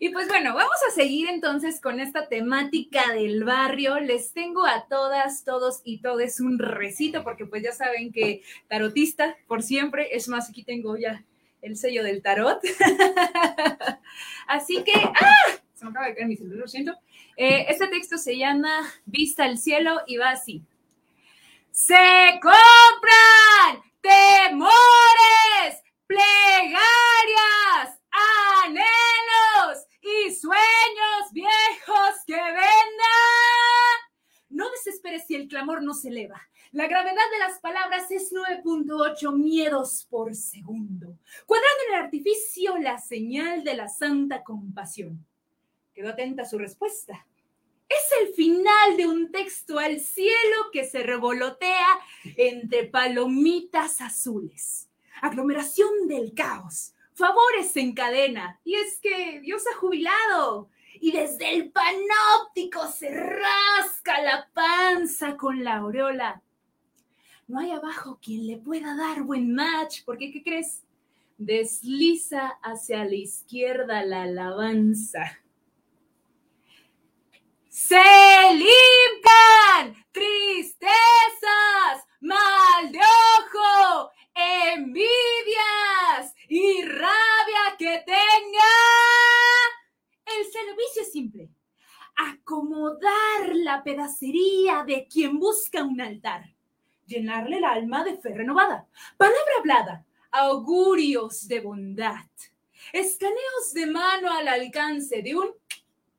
[0.03, 3.99] Y pues bueno, vamos a seguir entonces con esta temática del barrio.
[3.99, 9.37] Les tengo a todas, todos y todes un recito, porque pues ya saben que tarotista
[9.45, 10.15] por siempre.
[10.15, 11.23] Es más, aquí tengo ya
[11.61, 12.59] el sello del tarot.
[14.47, 15.61] Así que, ¡ah!
[15.75, 16.97] Se me acaba de caer mi celular, lo siento.
[17.37, 20.63] Eh, este texto se llama Vista al cielo y va así.
[21.69, 27.99] Se compran temores, plegarias,
[28.63, 32.61] anhelos y sueños viejos que vendan.
[34.49, 36.41] No desesperes si el clamor no se eleva.
[36.71, 42.97] La gravedad de las palabras es 9.8 miedos por segundo, cuadrando en el artificio la
[42.97, 45.25] señal de la santa compasión.
[45.93, 47.25] Quedó atenta a su respuesta.
[47.89, 51.99] Es el final de un texto al cielo que se revolotea
[52.37, 54.89] entre palomitas azules.
[55.21, 58.59] Aglomeración del caos, favores en cadena.
[58.65, 60.69] Y es que Dios ha jubilado.
[60.99, 66.41] Y desde el panóptico se rasca la panza con la aureola.
[67.47, 70.83] No hay abajo quien le pueda dar buen match, porque ¿qué crees?
[71.37, 75.39] Desliza hacia la izquierda la alabanza.
[77.69, 78.03] Se
[78.53, 80.91] limpian tristezas,
[82.19, 88.71] mal de ojo, envidias y rabia que tenga.
[90.25, 91.49] El servicio es simple.
[92.17, 96.53] Acomodar la pedacería de quien busca un altar.
[97.05, 98.85] Llenarle el alma de fe renovada.
[99.15, 100.05] Palabra hablada.
[100.29, 102.25] Augurios de bondad.
[102.91, 105.51] Escaneos de mano al alcance de un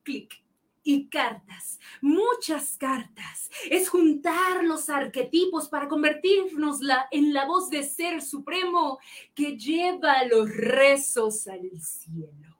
[0.02, 0.41] clic
[0.82, 3.50] y cartas, muchas cartas.
[3.70, 6.80] Es juntar los arquetipos para convertirnos
[7.10, 8.98] en la voz de ser supremo
[9.34, 12.58] que lleva los rezos al cielo.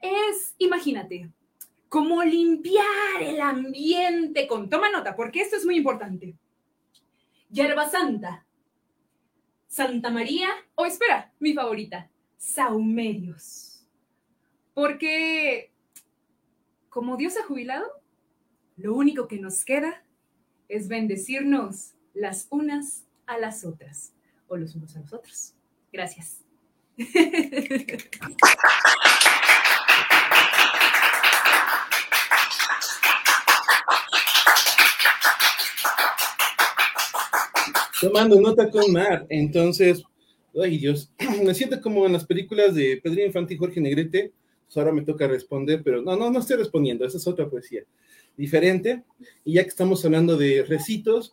[0.00, 1.30] Es, imagínate,
[1.88, 6.36] como limpiar el ambiente con, toma nota, porque esto es muy importante.
[7.50, 8.46] Yerba Santa,
[9.66, 13.86] Santa María, o espera, mi favorita, Saumerios.
[14.74, 15.71] Porque
[16.92, 17.86] como Dios ha jubilado,
[18.76, 20.04] lo único que nos queda
[20.68, 24.12] es bendecirnos las unas a las otras
[24.46, 25.54] o los unos a los otros.
[25.90, 26.42] Gracias.
[38.02, 40.02] Tomando nota con Mar, entonces,
[40.62, 41.10] ay Dios,
[41.42, 44.34] me siento como en las películas de Pedro Infante y Jorge Negrete,
[44.80, 47.84] ahora me toca responder, pero no, no, no estoy respondiendo, esa es otra poesía
[48.36, 49.04] diferente.
[49.44, 51.30] Y ya que estamos hablando de recitos,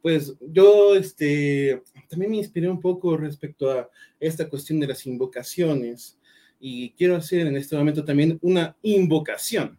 [0.00, 3.88] pues yo este, también me inspiré un poco respecto a
[4.18, 6.18] esta cuestión de las invocaciones
[6.58, 9.78] y quiero hacer en este momento también una invocación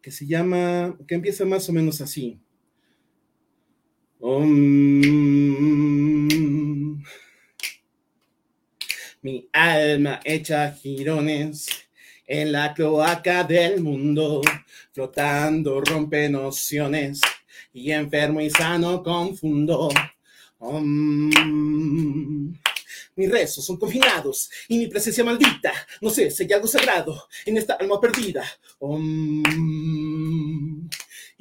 [0.00, 2.38] que se llama, que empieza más o menos así.
[9.22, 11.68] Mi alma hecha girones
[12.26, 14.42] en la cloaca del mundo,
[14.90, 17.20] flotando rompe nociones
[17.72, 19.90] y enfermo y sano confundo.
[23.14, 27.58] mis rezos son confinados y mi presencia maldita, no sé si hay algo sagrado en
[27.58, 28.44] esta alma perdida.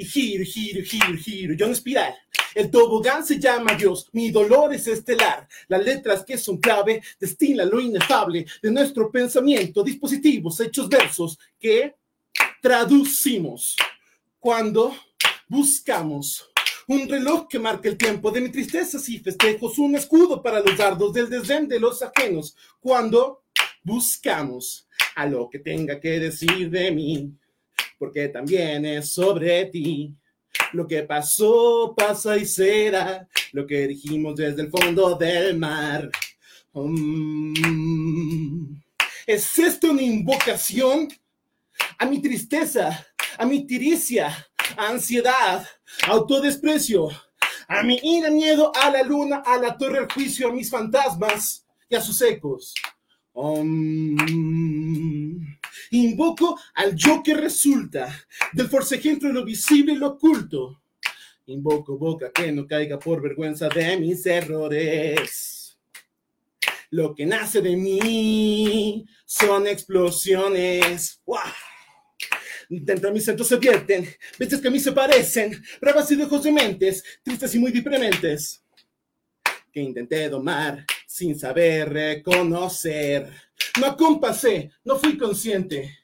[0.01, 2.15] Y giro, giro, giro, giro, yo en espiral.
[2.55, 5.47] El tobogán se llama Dios, mi dolor es estelar.
[5.67, 11.95] Las letras que son clave destinan lo inefable de nuestro pensamiento, dispositivos, hechos, versos que
[12.61, 13.75] traducimos.
[14.39, 14.95] Cuando
[15.47, 16.49] buscamos
[16.87, 20.75] un reloj que marque el tiempo de mis tristezas y festejos, un escudo para los
[20.75, 23.43] dardos del desdén de los ajenos, cuando
[23.83, 27.31] buscamos a lo que tenga que decir de mí,
[28.01, 30.15] porque también es sobre ti
[30.73, 33.27] Lo que pasó, pasa y será.
[33.51, 36.09] Lo que dijimos desde el fondo del mar.
[39.27, 41.09] ¿Es esto una invocación?
[41.99, 43.05] A mi tristeza,
[43.37, 44.47] a mi tiricia,
[44.77, 45.63] ansiedad,
[46.07, 47.07] autodesprecio,
[47.67, 51.67] a mi ira, miedo, a la luna, a la torre, al juicio, a mis fantasmas
[51.87, 52.73] y a sus ecos.
[55.91, 60.81] Invoco al yo que resulta del forcejeo entre lo visible y lo oculto.
[61.47, 65.77] Invoco boca que no caiga por vergüenza de mis errores.
[66.91, 71.21] Lo que nace de mí son explosiones.
[72.69, 74.07] Dentro de mis centros se vierten,
[74.39, 78.63] veces que a mí se parecen, bravas y lejos de mentes, tristes y muy diferentes,
[79.73, 83.29] que intenté domar sin saber reconocer.
[83.79, 85.99] No acompasé, no fui consciente.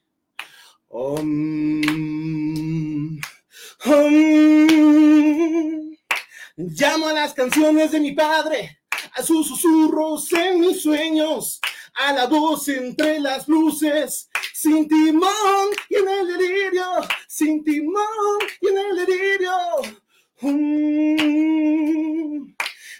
[6.57, 8.79] llamo a las canciones de mi padre,
[9.15, 11.59] a sus susurros en mis sueños,
[11.93, 16.85] a la voz entre las luces, sin timón y en el delirio,
[17.27, 19.51] sin timón y en el delirio.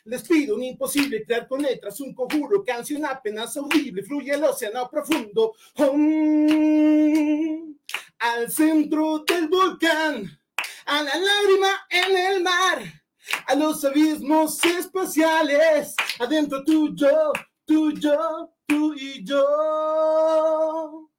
[0.07, 4.89] Les pido un imposible crear con letras un conjuro, canción apenas audible, fluye el océano
[4.89, 5.53] profundo.
[8.19, 10.39] Al centro del volcán,
[10.85, 12.81] a la lágrima en el mar,
[13.47, 17.33] a los abismos espaciales, adentro tuyo,
[17.65, 21.09] tuyo, tú y yo.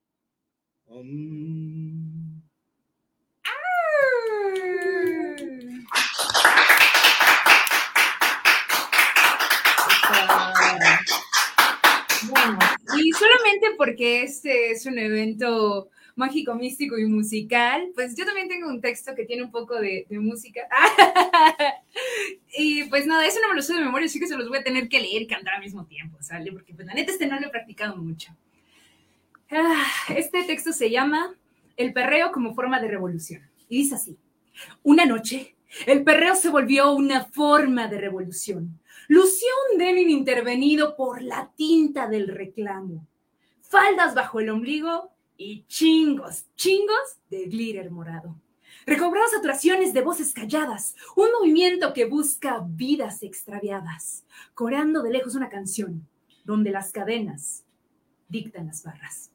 [12.99, 18.69] Y solamente porque este es un evento mágico, místico y musical, pues yo también tengo
[18.69, 20.63] un texto que tiene un poco de, de música.
[22.59, 24.59] y pues nada, eso no me lo sé de memoria, así que se los voy
[24.59, 26.51] a tener que leer y cantar al mismo tiempo, ¿sale?
[26.51, 28.37] Porque pues la neta este no lo he practicado mucho.
[29.51, 31.35] Ah, este texto se llama
[31.77, 33.43] El perreo como forma de revolución.
[33.69, 34.19] Y dice así,
[34.83, 35.55] una noche,
[35.87, 38.81] el perreo se volvió una forma de revolución.
[39.09, 43.07] Lució un denim intervenido por la tinta del reclamo.
[43.63, 48.37] Faldas bajo el ombligo y chingos, chingos de glitter morado.
[48.85, 55.49] Recobró saturaciones de voces calladas, un movimiento que busca vidas extraviadas, coreando de lejos una
[55.49, 56.07] canción
[56.45, 57.65] donde las cadenas
[58.29, 59.31] dictan las barras.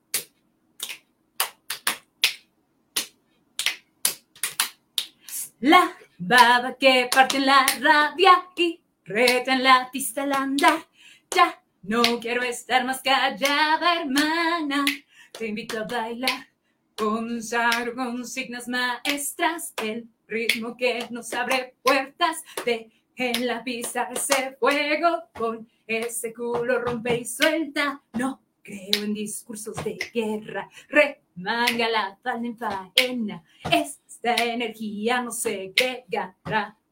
[5.59, 10.87] La baba que parte la rabia y reta en la pista al andar.
[11.31, 14.85] Ya no quiero estar más callada, hermana.
[15.37, 16.47] Te invito a bailar,
[16.95, 25.23] consagro consignas maestras, el ritmo que nos abre puertas, de en la pista ese fuego,
[25.33, 32.47] con ese culo rompe y suelta, no creo en discursos de guerra, remanga la falda
[32.47, 36.35] en faena, esta energía no se queda,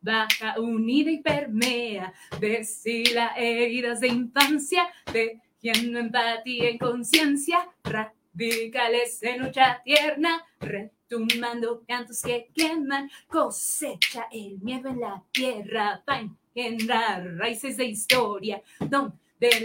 [0.01, 9.81] baja, unida y permea, destila heridas de infancia, tejiendo empatía y conciencia, Radicales en lucha
[9.83, 17.85] tierna, retumbando cantos que queman, cosecha el miedo en la tierra, para engendrar raíces de
[17.85, 19.17] historia, donde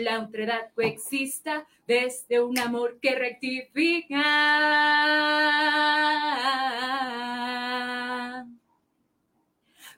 [0.03, 4.17] la otredad coexista desde un amor que rectifica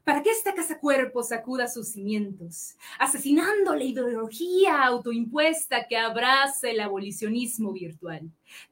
[0.09, 6.81] para que esta casa cuerpo sacuda sus cimientos, asesinando la ideología autoimpuesta que abraza el
[6.81, 8.23] abolicionismo virtual.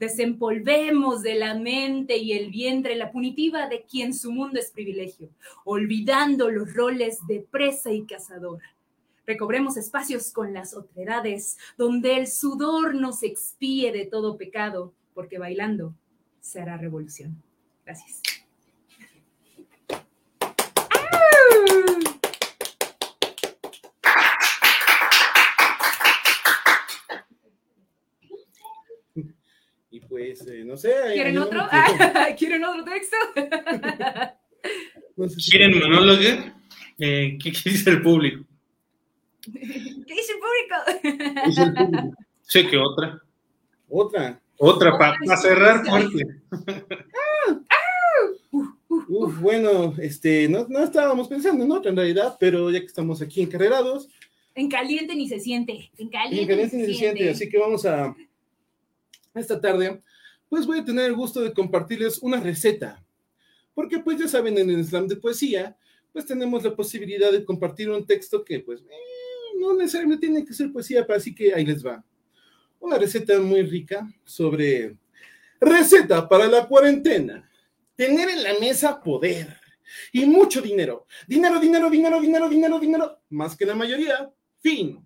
[0.00, 5.28] Desempolvemos de la mente y el vientre la punitiva de quien su mundo es privilegio,
[5.66, 8.62] olvidando los roles de presa y cazador.
[9.26, 15.94] Recobremos espacios con las otredades, donde el sudor nos expíe de todo pecado, porque bailando
[16.40, 17.42] se hará revolución.
[17.84, 18.22] Gracias.
[29.90, 30.92] Y pues, eh, no sé.
[31.14, 31.60] ¿Quieren otro?
[32.38, 33.16] ¿Quieren otro texto?
[35.48, 36.20] ¿Quieren monólogo?
[36.98, 38.44] Eh, ¿qué, dice el público?
[39.42, 42.04] ¿Qué dice el público?
[42.42, 43.22] Sé que otra.
[43.88, 44.40] ¿Otra?
[44.58, 46.24] Otra, para cerrar fuerte.
[49.08, 53.22] Uf, bueno, este, no, no, estábamos pensando en otra en realidad, pero ya que estamos
[53.22, 54.08] aquí encarrerados.
[54.54, 55.90] En caliente ni se siente.
[55.98, 57.30] En caliente, en caliente ni, se, siente.
[57.30, 58.16] Así que vamos a.
[59.36, 60.02] Esta tarde,
[60.48, 63.02] pues voy a tener el gusto de compartirles una receta.
[63.74, 65.76] porque pues ya saben, en el slam de poesía,
[66.10, 70.54] pues tenemos la posibilidad de compartir un texto que pues eh, no necesariamente tiene que
[70.54, 72.02] ser poesía, pero así que ahí les va.
[72.80, 74.96] Una receta muy rica sobre
[75.60, 77.50] receta para la cuarentena.
[77.94, 79.58] Tener en la mesa poder
[80.12, 81.06] y mucho dinero.
[81.26, 84.30] Dinero, dinero, dinero, dinero, dinero, dinero, más que la mayoría.
[84.60, 85.05] Fin.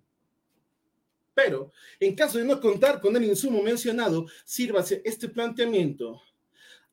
[1.43, 6.21] Pero, en caso de no contar con el insumo mencionado, sírvase este planteamiento.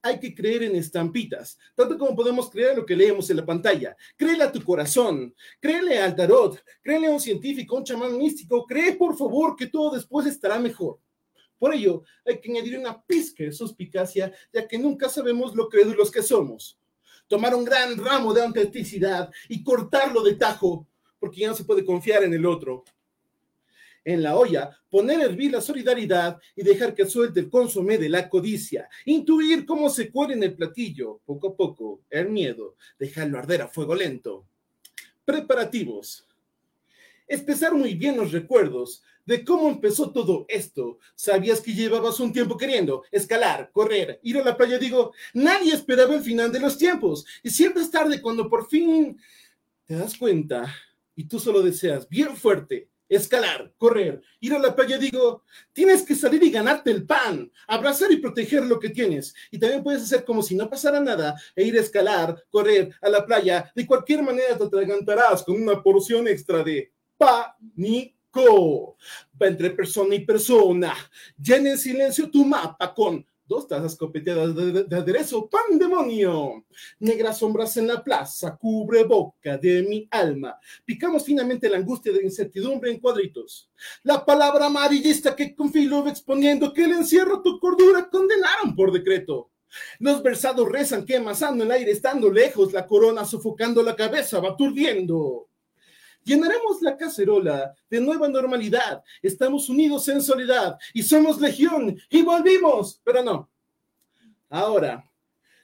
[0.01, 3.97] Hay que creer en estampitas, tanto como podemos creer lo que leemos en la pantalla.
[4.17, 8.95] Créele a tu corazón, créele al tarot, créele a un científico, un chamán místico, cree
[8.95, 10.99] por favor que todo después estará mejor.
[11.59, 16.11] Por ello, hay que añadir una pizca de suspicacia, ya que nunca sabemos lo crédulos
[16.11, 16.79] que somos.
[17.27, 20.87] Tomar un gran ramo de autenticidad y cortarlo de tajo,
[21.19, 22.85] porque ya no se puede confiar en el otro
[24.09, 28.09] en la olla, poner a hervir la solidaridad y dejar que suelte el consomé de
[28.09, 33.39] la codicia, intuir cómo se cuele en el platillo, poco a poco, el miedo, dejarlo
[33.39, 34.47] arder a fuego lento.
[35.27, 36.27] Preparativos.
[37.27, 40.99] Espesar muy bien los recuerdos de cómo empezó todo esto.
[41.15, 44.79] Sabías que llevabas un tiempo queriendo escalar, correr, ir a la playa.
[44.79, 47.27] Digo, nadie esperaba el final de los tiempos.
[47.43, 49.21] Y siempre es tarde cuando por fin
[49.85, 50.75] te das cuenta
[51.15, 56.15] y tú solo deseas bien fuerte escalar, correr, ir a la playa, digo, tienes que
[56.15, 59.35] salir y ganarte el pan, abrazar y proteger lo que tienes.
[59.51, 63.09] Y también puedes hacer como si no pasara nada e ir a escalar, correr a
[63.09, 63.71] la playa.
[63.75, 68.97] De cualquier manera te atragantarás con una porción extra de pánico.
[69.41, 70.95] Va entre persona y persona.
[71.41, 76.65] Llena en silencio tu mapa con dos tazas copeteadas de, aderezo, pandemonio.
[77.01, 80.59] Negras sombras en la plaza, cubre boca de mi alma.
[80.85, 83.71] Picamos finamente la angustia de incertidumbre en cuadritos.
[84.03, 89.51] La palabra amarillista que con filo exponiendo que el encierro tu cordura condenaron por decreto.
[89.99, 94.57] Los versados rezan que amasando el aire estando lejos, la corona sofocando la cabeza va
[94.57, 95.48] turbiendo.
[96.25, 99.03] Llenaremos la cacerola de nueva normalidad.
[99.23, 103.51] Estamos unidos en soledad y somos legión y volvimos, pero no.
[104.51, 105.05] Ahora,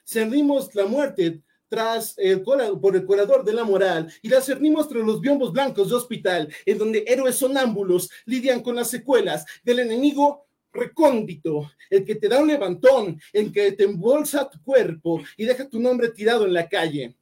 [0.05, 5.03] cernimos la muerte tras el por el corador de la moral y la cernimos tras
[5.03, 10.45] los biombos blancos de hospital, en donde héroes sonámbulos lidian con las secuelas del enemigo
[10.71, 15.67] recóndito, el que te da un levantón, el que te embolsa tu cuerpo y deja
[15.67, 17.15] tu nombre tirado en la calle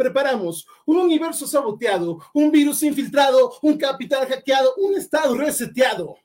[0.00, 6.16] preparamos un universo saboteado, un virus infiltrado, un capital hackeado, un estado reseteado.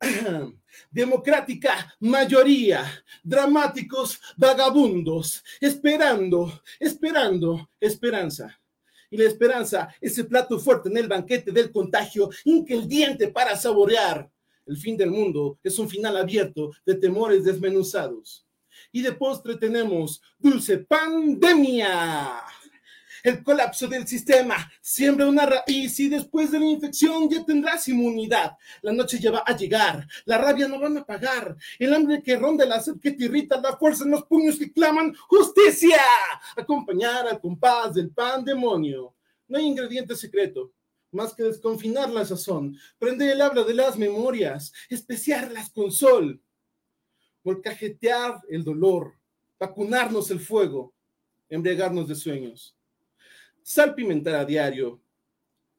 [0.90, 2.84] Democrática mayoría,
[3.22, 8.60] dramáticos vagabundos, esperando, esperando, esperanza.
[9.10, 13.56] Y la esperanza, ese plato fuerte en el banquete del contagio, inque el diente para
[13.56, 14.28] saborear.
[14.66, 18.44] El fin del mundo es un final abierto de temores desmenuzados.
[18.92, 22.42] Y de postre tenemos dulce pandemia
[23.26, 24.70] el colapso del sistema.
[24.80, 28.56] Siembra una raíz y después de la infección ya tendrás inmunidad.
[28.82, 32.36] La noche ya va a llegar, la rabia no van a pagar, el hambre que
[32.36, 36.00] ronda, la sed que te irrita, la fuerza en los puños que claman justicia.
[36.56, 39.14] Acompañar al compás del pandemonio.
[39.48, 40.72] No hay ingrediente secreto
[41.10, 46.42] más que desconfinar la sazón, prender el habla de las memorias, especiarlas con sol,
[47.42, 49.14] molcajetear el dolor,
[49.58, 50.92] vacunarnos el fuego,
[51.48, 52.75] embriagarnos de sueños
[53.66, 55.00] salpimentar a diario,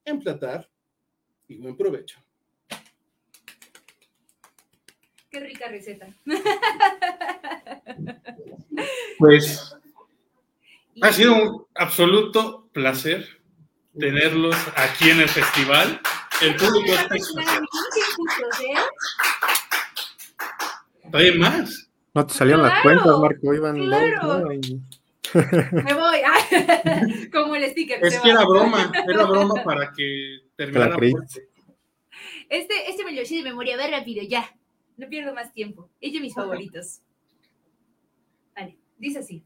[0.04, 0.70] emplatar
[1.48, 2.20] y buen provecho.
[5.30, 6.08] Qué rica receta.
[9.18, 9.76] Pues
[11.02, 13.26] ha sido un absoluto placer
[13.98, 16.00] tenerlos aquí en el festival.
[16.42, 17.16] El público está
[21.10, 21.90] ¿Todavía más?
[22.14, 23.54] No te salían las cuentas, Marco.
[23.56, 24.46] Iban claro.
[25.34, 26.20] Me voy.
[27.32, 28.04] Como el sticker.
[28.04, 30.98] Es que era broma, era broma para que terminara
[32.50, 34.50] Este, este me lo hice de memoria, va rápido, ya.
[34.98, 35.90] No pierdo más tiempo.
[36.02, 37.02] Ellos mis favoritos.
[38.56, 39.44] Vale, dice así.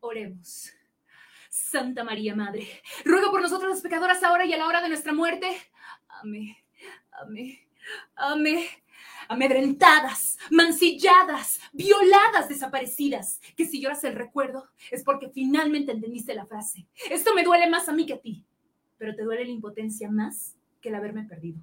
[0.00, 0.70] Oremos.
[1.48, 2.68] Santa María Madre,
[3.04, 5.48] ruega por nosotros los pecadores ahora y a la hora de nuestra muerte.
[6.06, 6.54] Amén
[7.20, 7.66] amé,
[8.16, 8.68] amé,
[9.28, 16.86] amedrentadas, mancilladas, violadas, desaparecidas, que si lloras el recuerdo es porque finalmente entendiste la frase.
[17.10, 18.44] Esto me duele más a mí que a ti,
[18.98, 21.60] pero te duele la impotencia más que el haberme perdido.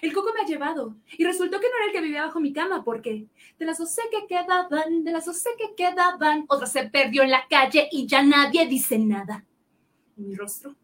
[0.00, 2.54] El coco me ha llevado y resultó que no era el que vivía bajo mi
[2.54, 3.26] cama porque
[3.58, 7.46] de las osé que quedaban, de las osé que quedaban, otra se perdió en la
[7.48, 9.44] calle y ya nadie dice nada.
[10.16, 10.74] Y mi rostro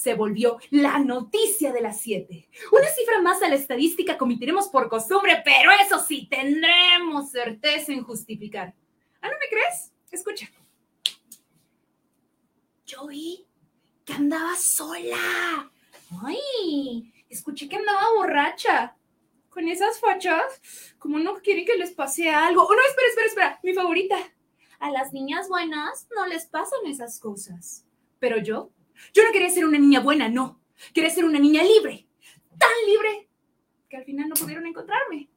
[0.00, 2.48] se volvió la noticia de las siete.
[2.72, 8.02] Una cifra más a la estadística cometeremos por costumbre, pero eso sí, tendremos certeza en
[8.02, 8.74] justificar.
[9.20, 9.92] ¿Ah, no me crees?
[10.10, 10.50] Escucha.
[12.86, 13.46] Yo vi
[14.06, 15.70] que andaba sola.
[16.24, 18.96] Ay, escuché que andaba borracha.
[19.50, 22.62] Con esas fachas, como no quieren que les pase algo.
[22.62, 23.60] Oh, no, espera, espera, espera.
[23.64, 24.16] Mi favorita.
[24.78, 27.84] A las niñas buenas no les pasan esas cosas.
[28.20, 28.70] Pero yo,
[29.12, 30.60] yo no quería ser una niña buena, no.
[30.94, 32.06] Quería ser una niña libre.
[32.58, 33.28] Tan libre
[33.88, 35.28] que al final no pudieron encontrarme.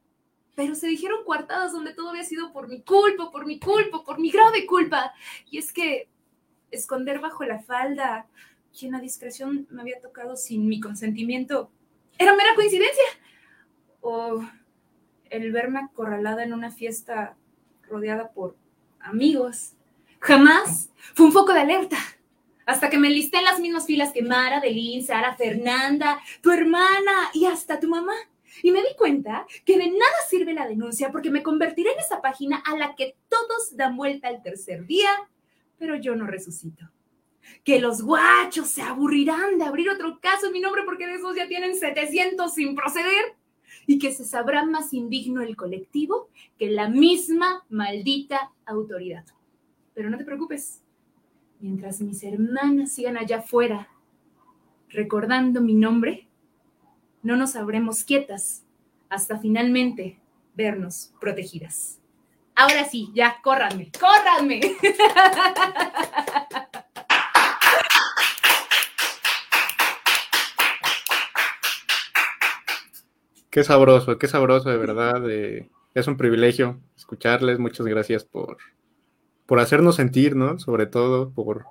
[0.54, 4.20] Pero se dijeron coartadas donde todo había sido por mi culpa, por mi culpa, por
[4.20, 5.12] mi grave culpa.
[5.50, 6.08] Y es que
[6.70, 8.28] esconder bajo la falda,
[8.80, 11.70] y en la discreción me había tocado sin mi consentimiento,
[12.18, 13.04] era mera coincidencia.
[14.00, 14.42] O
[15.30, 17.36] el verme acorralada en una fiesta
[17.88, 18.56] rodeada por
[19.00, 19.72] amigos.
[20.20, 21.96] Jamás fue un foco de alerta.
[22.66, 27.30] Hasta que me listé en las mismas filas que Mara, Delín, Sara, Fernanda, tu hermana
[27.32, 28.14] y hasta tu mamá.
[28.62, 32.20] Y me di cuenta que de nada sirve la denuncia porque me convertiré en esa
[32.20, 35.10] página a la que todos dan vuelta al tercer día,
[35.78, 36.88] pero yo no resucito.
[37.62, 41.36] Que los guachos se aburrirán de abrir otro caso en mi nombre porque de esos
[41.36, 43.34] ya tienen 700 sin proceder.
[43.86, 49.24] Y que se sabrá más indigno el colectivo que la misma maldita autoridad.
[49.94, 50.83] Pero no te preocupes,
[51.64, 53.88] mientras mis hermanas sigan allá afuera
[54.90, 56.28] recordando mi nombre,
[57.22, 58.66] no nos sabremos quietas
[59.08, 60.20] hasta finalmente
[60.54, 62.00] vernos protegidas.
[62.54, 64.60] Ahora sí, ya, córranme, córranme.
[73.50, 75.22] Qué sabroso, qué sabroso, de verdad.
[75.30, 77.60] es un privilegio escucharles.
[77.60, 78.58] Muchas gracias por,
[79.46, 80.58] por hacernos sentir, ¿no?
[80.58, 81.66] Sobre todo por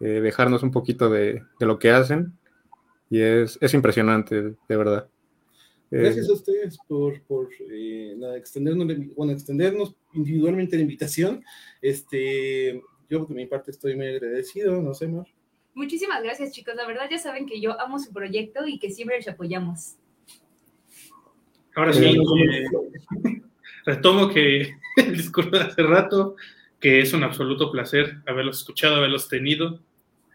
[0.00, 2.32] eh, dejarnos un poquito de, lo que hacen.
[3.10, 5.08] Y es, es impresionante, de verdad.
[5.90, 11.44] Gracias a ustedes por, por eh, extendernos, bueno, extendernos individualmente la invitación.
[11.80, 15.26] Este, yo por mi parte estoy muy agradecido, no sé, Mar.
[15.74, 16.74] Muchísimas gracias, chicos.
[16.74, 19.96] La verdad ya saben que yo amo su proyecto y que siempre les apoyamos.
[21.76, 22.64] Ahora sí, eh,
[23.84, 26.36] retomo que el discurso de hace rato,
[26.86, 29.80] que es un absoluto placer haberlos escuchado, haberlos tenido.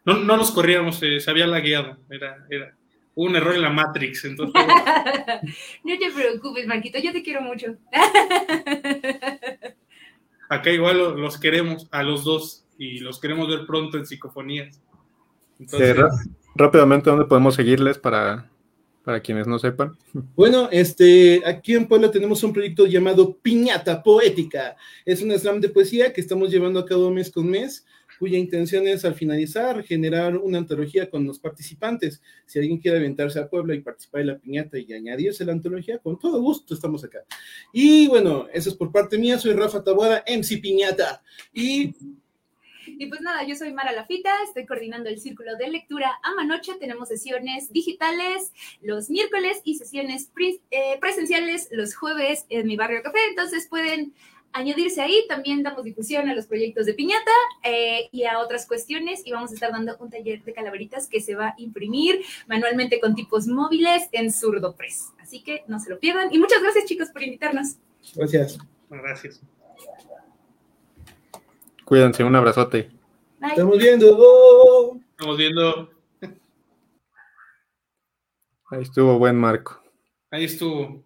[0.03, 2.75] No, no los corríamos, eh, se había lagueado, era, era
[3.15, 4.25] un error en la Matrix.
[4.25, 4.61] Entonces...
[5.85, 7.77] no te preocupes, Marquito, yo te quiero mucho.
[10.49, 14.81] Acá igual los queremos a los dos y los queremos ver pronto en psicofonías.
[16.53, 18.51] rápidamente, ¿dónde podemos seguirles para
[19.03, 19.97] para quienes no sepan.
[20.35, 24.75] Bueno, este, aquí en Puebla tenemos un proyecto llamado Piñata Poética.
[25.05, 27.85] Es un slam de poesía que estamos llevando a cabo mes con mes,
[28.19, 32.21] cuya intención es al finalizar generar una antología con los participantes.
[32.45, 35.53] Si alguien quiere aventarse a Puebla y participar en la piñata y añadirse a la
[35.53, 37.19] antología, con todo gusto estamos acá.
[37.73, 41.23] Y bueno, eso es por parte mía, soy Rafa Tabuada, MC Piñata.
[41.53, 41.95] Y
[43.01, 46.75] y pues nada, yo soy Mara Lafita, estoy coordinando el círculo de lectura a Manoche.
[46.75, 50.29] Tenemos sesiones digitales los miércoles y sesiones
[50.69, 53.17] eh, presenciales los jueves en mi barrio café.
[53.27, 54.13] Entonces pueden
[54.53, 55.25] añadirse ahí.
[55.27, 57.31] También damos difusión a los proyectos de piñata
[57.63, 59.23] eh, y a otras cuestiones.
[59.25, 62.99] Y vamos a estar dando un taller de calaveritas que se va a imprimir manualmente
[62.99, 65.11] con tipos móviles en Surdopress.
[65.19, 66.31] Así que no se lo pierdan.
[66.31, 67.77] Y muchas gracias, chicos, por invitarnos.
[68.13, 68.59] Gracias.
[68.91, 69.41] Gracias.
[71.91, 72.89] Cuídense, un abrazote.
[73.41, 74.97] Estamos viendo.
[75.09, 75.89] Estamos viendo.
[78.69, 79.83] Ahí estuvo buen Marco.
[80.29, 81.03] Ahí estuvo.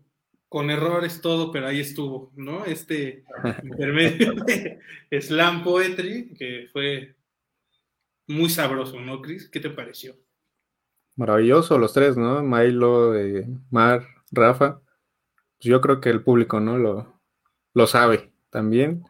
[0.47, 2.65] Con errores todo, pero ahí estuvo, ¿no?
[2.65, 3.25] Este
[3.63, 4.79] intermedio de
[5.19, 7.15] Slam Poetry, que fue
[8.27, 9.49] muy sabroso, ¿no, Chris?
[9.49, 10.13] ¿Qué te pareció?
[11.15, 12.43] Maravilloso los tres, ¿no?
[12.43, 14.79] Milo, eh, Mar, Rafa.
[15.57, 16.77] Pues yo creo que el público, ¿no?
[16.77, 17.19] Lo,
[17.73, 19.03] lo sabe también.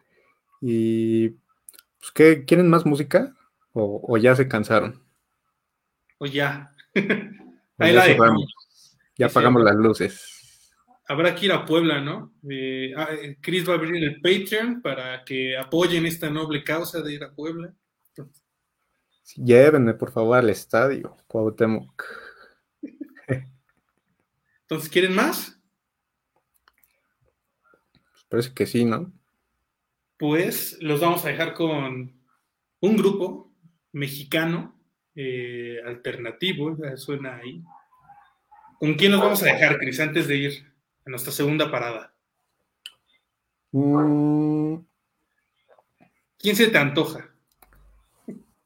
[0.62, 1.36] Y
[2.06, 3.34] pues, ¿qué, ¿quieren más música?
[3.72, 5.02] ¿O, ya se cansaron?
[6.18, 6.72] O ya.
[7.78, 8.34] Ahí ya la
[9.16, 10.72] Ya apagamos las luces.
[11.08, 12.32] Habrá que ir a Puebla, ¿no?
[12.48, 17.02] Eh, ah, eh, Chris va a abrir el Patreon para que apoyen esta noble causa
[17.02, 17.74] de ir a Puebla.
[19.36, 22.04] Llévenme, por favor, al estadio, Cuauhtémoc.
[24.62, 25.60] Entonces, ¿quieren más?
[28.12, 29.12] Pues parece que sí, ¿no?
[30.18, 32.20] Pues los vamos a dejar con
[32.80, 33.52] un grupo
[33.92, 34.78] mexicano
[35.14, 37.62] eh, alternativo, suena ahí.
[38.78, 40.72] ¿Con quién nos vamos a dejar, Cris, antes de ir
[41.06, 42.14] a nuestra segunda parada?
[43.72, 44.76] Mm.
[46.38, 47.30] ¿Quién se te antoja?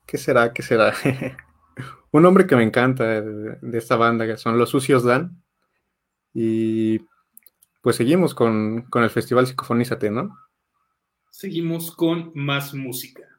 [0.07, 0.53] ¿Qué será?
[0.53, 0.92] ¿Qué será?
[2.11, 5.42] un nombre que me encanta de, de esta banda, que son Los Sucios Dan.
[6.34, 7.01] Y
[7.80, 10.36] pues seguimos con, con el Festival Psicofonízate, ¿no?
[11.31, 13.30] Seguimos con más música.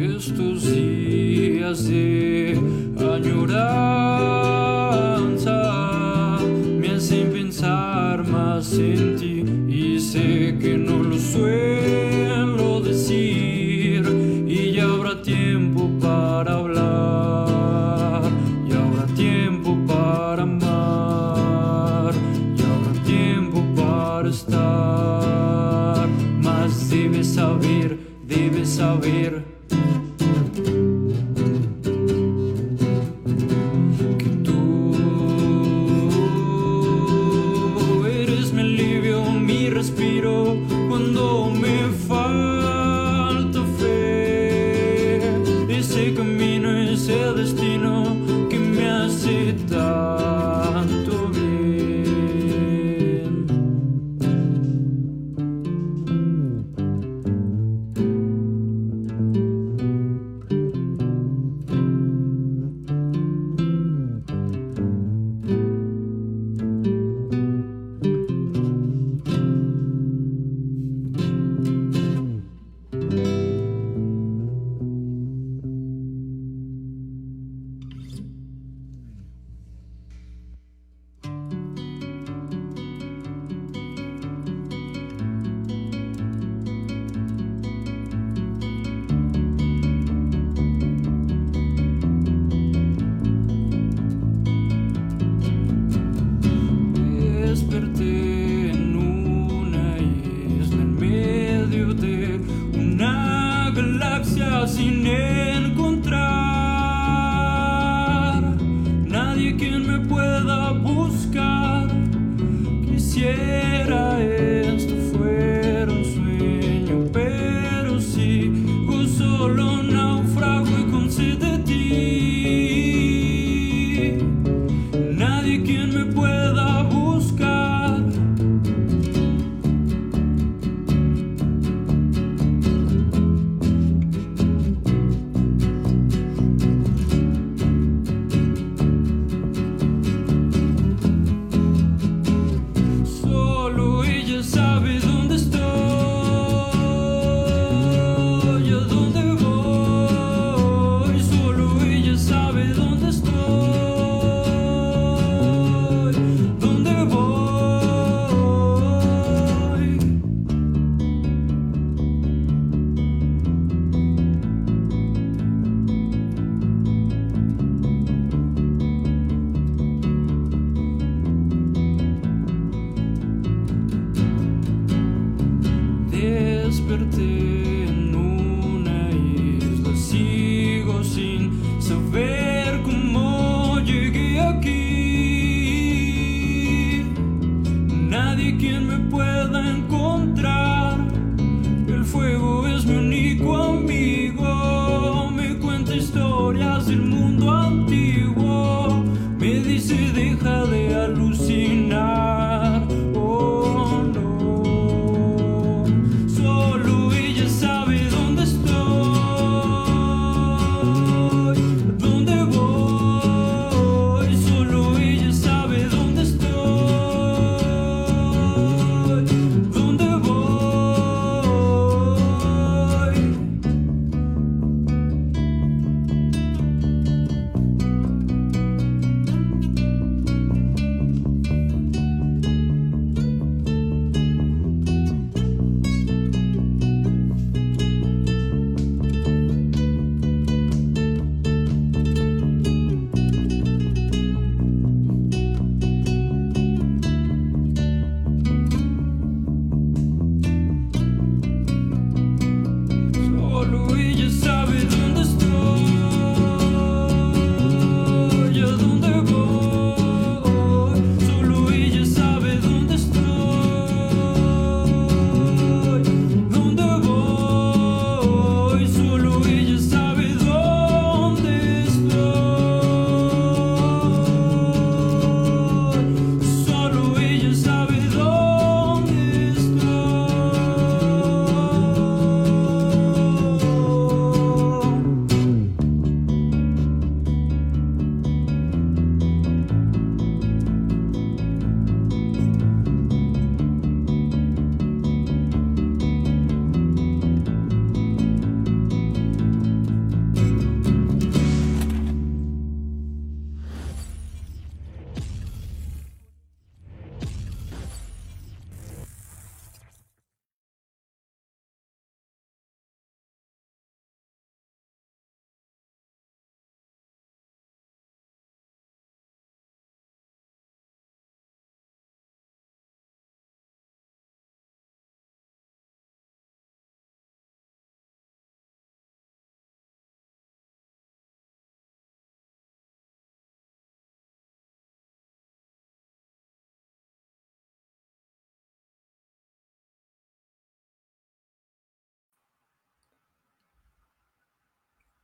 [0.00, 2.58] estos días de
[2.98, 3.58] añoranza
[6.78, 11.69] me hacen pensar más en ti y sé que no lo suelo.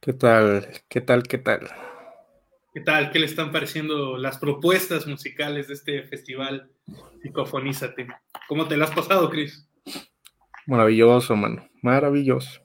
[0.07, 0.69] ¿Qué tal?
[0.89, 1.24] ¿Qué tal?
[1.24, 1.69] ¿Qué tal?
[2.73, 3.11] ¿Qué tal?
[3.11, 6.70] ¿Qué le están pareciendo las propuestas musicales de este festival
[7.23, 8.07] Psicofonízate?
[8.47, 9.69] ¿Cómo te las has pasado, Chris?
[10.65, 11.69] Maravilloso, mano.
[11.83, 12.61] Maravilloso.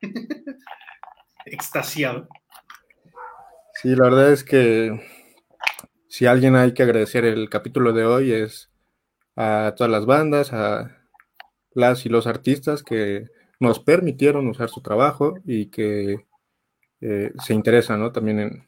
[1.46, 2.26] Extasiado.
[3.74, 5.00] Sí, la verdad es que
[6.08, 8.72] si alguien hay que agradecer el capítulo de hoy es
[9.36, 11.00] a todas las bandas, a
[11.74, 13.26] las y los artistas que
[13.60, 16.26] nos permitieron usar su trabajo y que
[17.02, 18.12] eh, se interesan ¿no?
[18.12, 18.66] también en,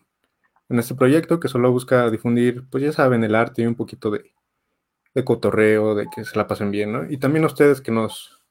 [0.69, 4.11] en, este proyecto que solo busca difundir, pues ya saben, el arte y un poquito
[4.11, 4.32] de,
[5.15, 7.11] de cotorreo, de que se la pasen bien, ¿no?
[7.11, 8.43] Y también a ustedes que nos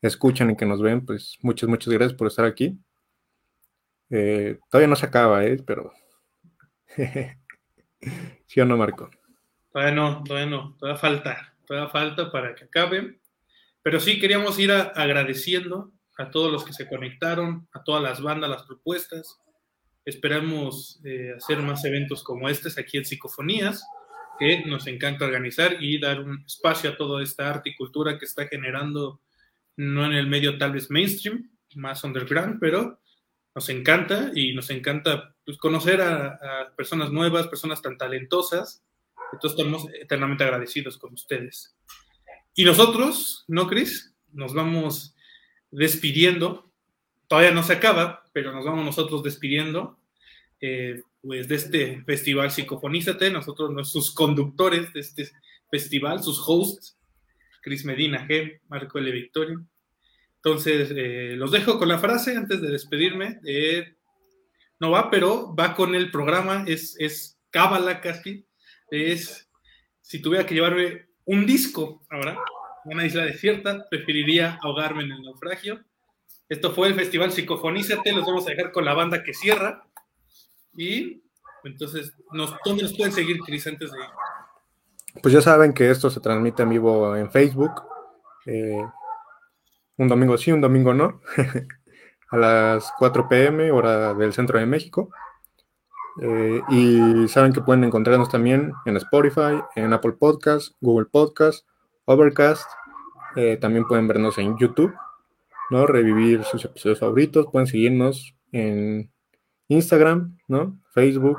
[0.00, 2.78] escuchan y que nos ven, pues muchas, muchas gracias por estar aquí.
[4.10, 5.60] Eh, todavía no se acaba, ¿eh?
[5.66, 5.92] Pero...
[8.46, 9.10] ¿Sí o no, Marco?
[9.72, 13.18] Todavía no, todavía no, todavía falta, todavía falta para que acabe.
[13.82, 18.20] Pero sí queríamos ir a, agradeciendo a todos los que se conectaron, a todas las
[18.20, 19.38] bandas, las propuestas.
[20.04, 23.84] Esperamos eh, hacer más eventos como estos aquí en Psicofonías,
[24.38, 28.24] que nos encanta organizar y dar un espacio a toda esta arte y cultura que
[28.24, 29.20] está generando,
[29.76, 33.00] no en el medio tal vez mainstream, más underground, pero
[33.54, 38.82] nos encanta y nos encanta pues, conocer a, a, personas nuevas, personas tan talentosas.
[39.32, 41.74] Entonces estamos eternamente agradecidos con ustedes.
[42.54, 44.14] Y nosotros, ¿no, Cris?
[44.32, 45.14] Nos vamos
[45.72, 46.70] despidiendo.
[47.26, 49.98] Todavía no se acaba, pero nos vamos nosotros despidiendo.
[50.60, 55.28] Eh, pues de este festival Psicofonízate, nosotros, sus conductores de este
[55.70, 56.96] festival, sus hosts,
[57.62, 59.10] Cris Medina G, Marco L.
[59.10, 59.64] Victorio.
[60.36, 63.40] Entonces, eh, los dejo con la frase antes de despedirme.
[64.80, 68.44] No va, pero va con el programa, es, es cábala casi.
[68.90, 69.48] Es,
[70.00, 72.36] si tuviera que llevarme un disco ahora,
[72.84, 75.80] una isla desierta, preferiría ahogarme en el naufragio.
[76.48, 79.86] Esto fue el Festival Psicofonízate, los vamos a dejar con la banda que cierra.
[80.74, 81.22] Y
[81.64, 84.04] entonces, nos, ¿dónde nos pueden seguir, Cris, antes de ir?
[85.22, 87.72] Pues ya saben que esto se transmite en vivo en Facebook.
[88.46, 88.82] Eh,
[89.96, 91.20] un domingo sí, un domingo no.
[92.30, 95.10] a las 4 pm, hora del centro de México.
[96.20, 101.66] Eh, y saben que pueden encontrarnos también en Spotify, en Apple Podcast, Google Podcast,
[102.04, 102.68] Overcast.
[103.36, 104.94] Eh, también pueden vernos en YouTube,
[105.70, 105.86] ¿no?
[105.86, 107.46] Revivir sus episodios favoritos.
[107.50, 109.10] Pueden seguirnos en
[109.68, 110.78] Instagram, ¿no?
[110.92, 111.38] Facebook,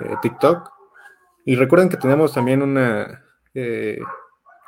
[0.00, 0.70] eh, TikTok.
[1.44, 3.24] Y recuerden que tenemos también una
[3.54, 3.98] eh,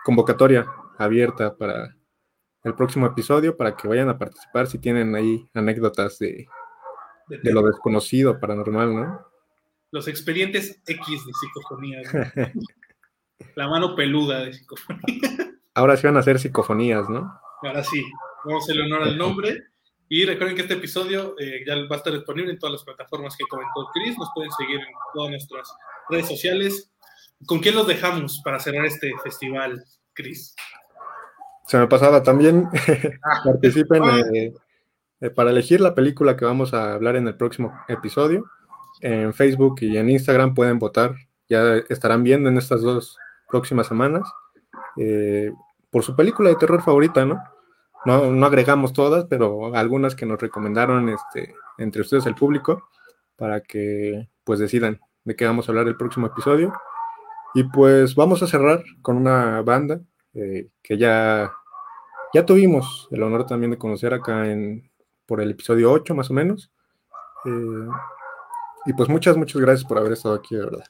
[0.05, 0.67] convocatoria
[0.99, 1.97] abierta para
[2.65, 6.49] el próximo episodio para que vayan a participar si tienen ahí anécdotas de,
[7.29, 9.27] de lo desconocido, paranormal, ¿no?
[9.91, 12.01] Los expedientes X de psicofonía.
[12.03, 12.61] ¿no?
[13.55, 15.55] La mano peluda de psicofonía.
[15.74, 17.39] Ahora sí van a ser psicofonías, ¿no?
[17.62, 18.02] Ahora sí.
[18.44, 19.65] Vamos a hacerle honor al nombre.
[20.09, 23.36] Y recuerden que este episodio eh, ya va a estar disponible en todas las plataformas
[23.36, 24.16] que comentó Chris.
[24.19, 25.74] Nos pueden seguir en todas nuestras
[26.11, 26.93] redes sociales.
[27.47, 29.82] ¿Con quién los dejamos para cerrar este festival,
[30.12, 30.55] Chris?
[31.66, 32.69] Se me pasaba también.
[33.44, 34.05] participen
[34.35, 34.55] eh,
[35.20, 38.44] eh, para elegir la película que vamos a hablar en el próximo episodio.
[39.01, 41.15] En Facebook y en Instagram pueden votar.
[41.49, 43.19] Ya estarán viendo en estas dos
[43.49, 44.23] próximas semanas
[44.97, 45.53] eh,
[45.91, 47.43] por su película de terror favorita, ¿no?
[48.05, 48.31] ¿no?
[48.31, 52.89] No agregamos todas, pero algunas que nos recomendaron este, entre ustedes el público
[53.37, 56.73] para que pues decidan de qué vamos a hablar el próximo episodio.
[57.55, 60.01] Y pues vamos a cerrar con una banda
[60.35, 61.53] eh, que ya,
[62.33, 64.91] ya tuvimos el honor también de conocer acá en,
[65.27, 66.73] por el episodio 8 más o menos.
[67.45, 67.89] Eh,
[68.87, 70.85] y pues muchas, muchas gracias por haber estado aquí, de verdad.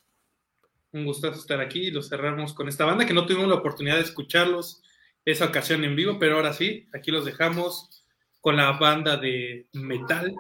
[0.94, 3.96] Un gusto estar aquí y lo cerramos con esta banda que no tuvimos la oportunidad
[3.96, 4.80] de escucharlos
[5.24, 8.06] esa ocasión en vivo, pero ahora sí, aquí los dejamos
[8.40, 10.32] con la banda de metal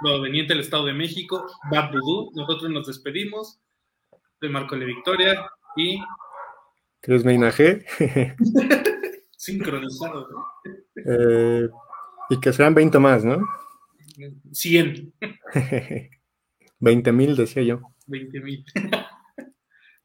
[0.00, 2.32] proveniente del Estado de México, Bad Voodoo.
[2.34, 3.60] Nosotros nos despedimos
[4.40, 6.00] de Marco Le Victoria y...
[7.00, 7.86] Cruz Meinaje.
[9.36, 10.46] Sincronizado, ¿no?
[10.96, 11.68] Eh,
[12.30, 13.38] y que sean 20 más, ¿no?
[14.50, 15.14] 100.
[16.80, 17.82] 20 mil, decía yo.
[18.08, 18.64] 20 mil.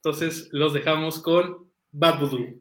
[0.03, 2.60] Entonces los dejamos con Bad Voodoo.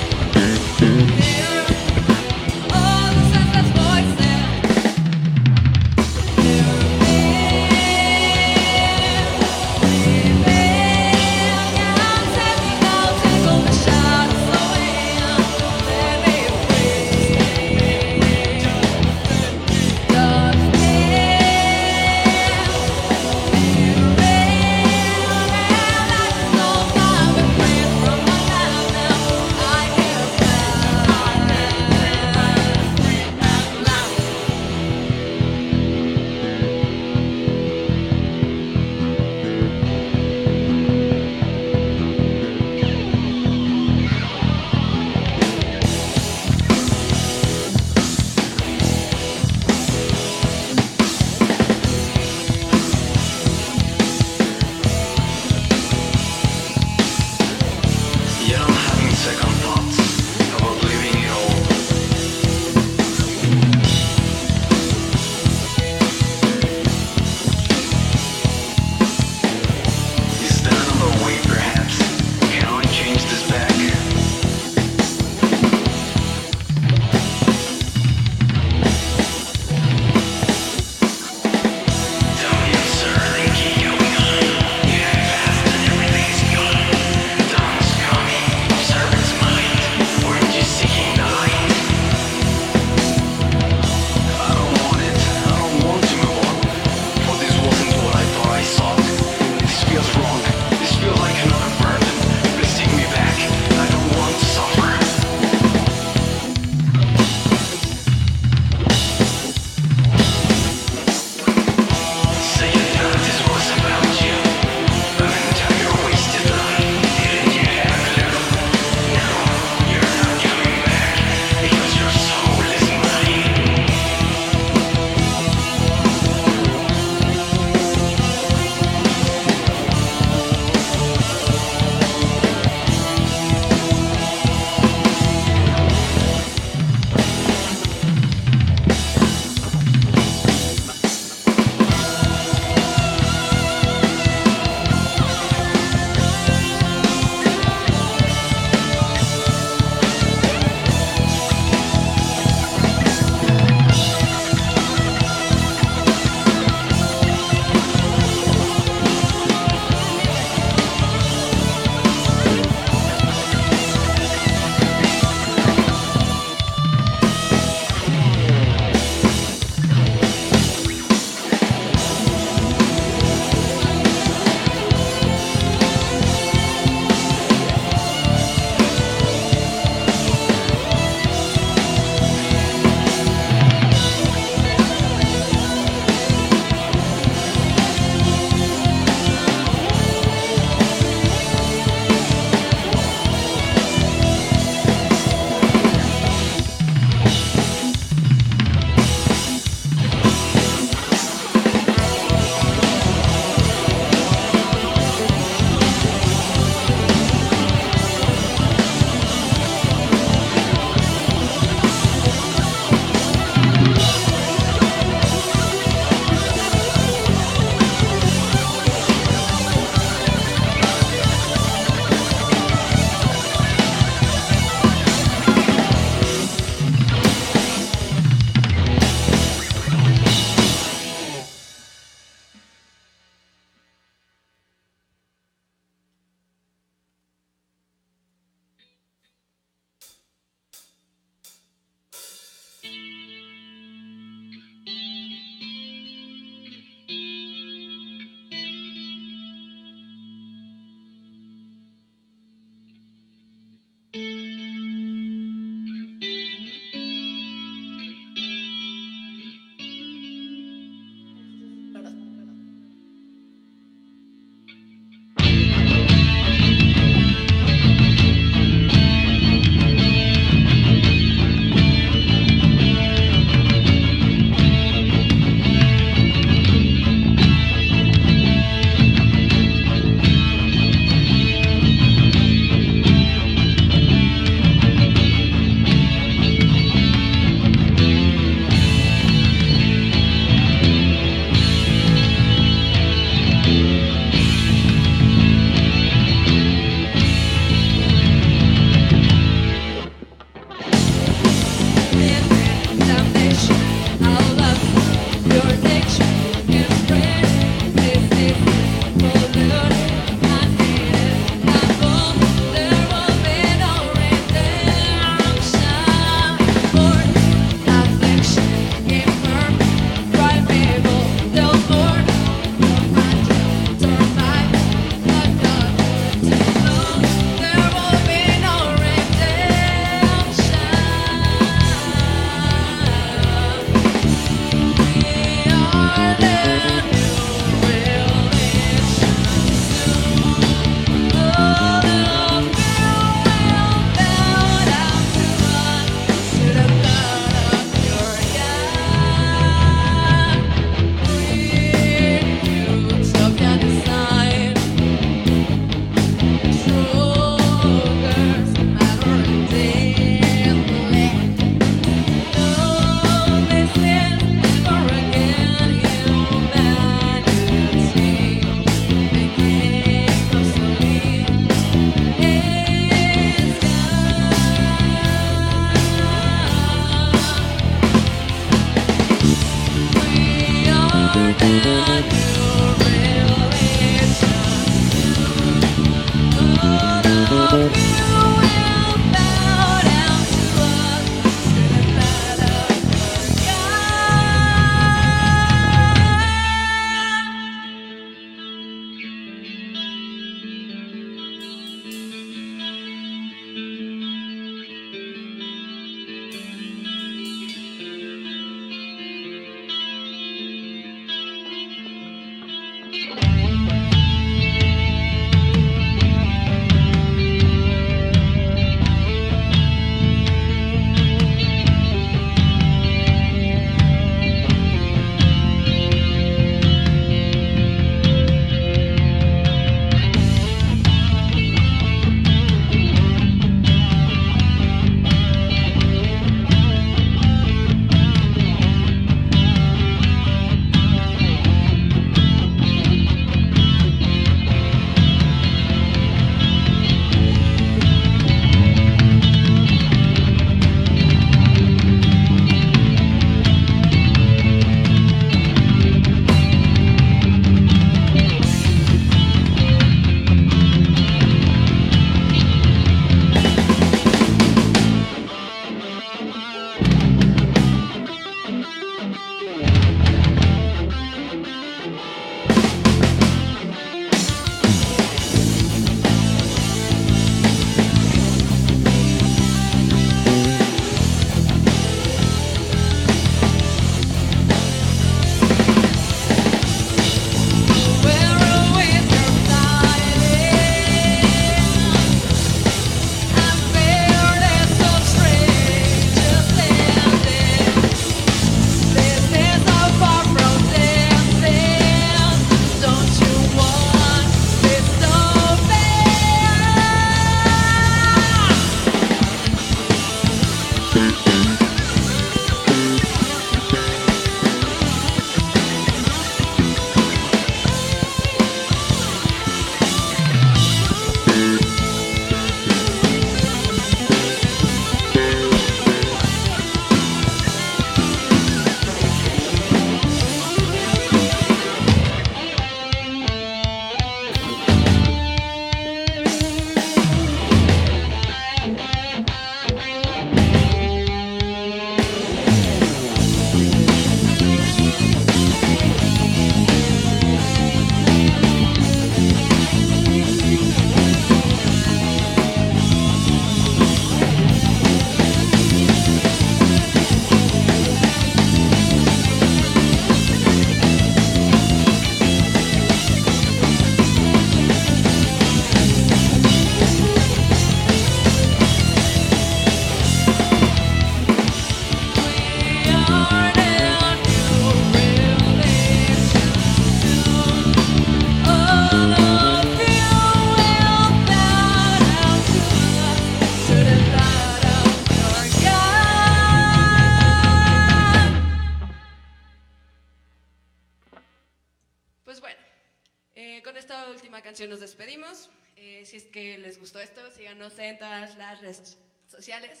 [599.46, 600.00] sociales.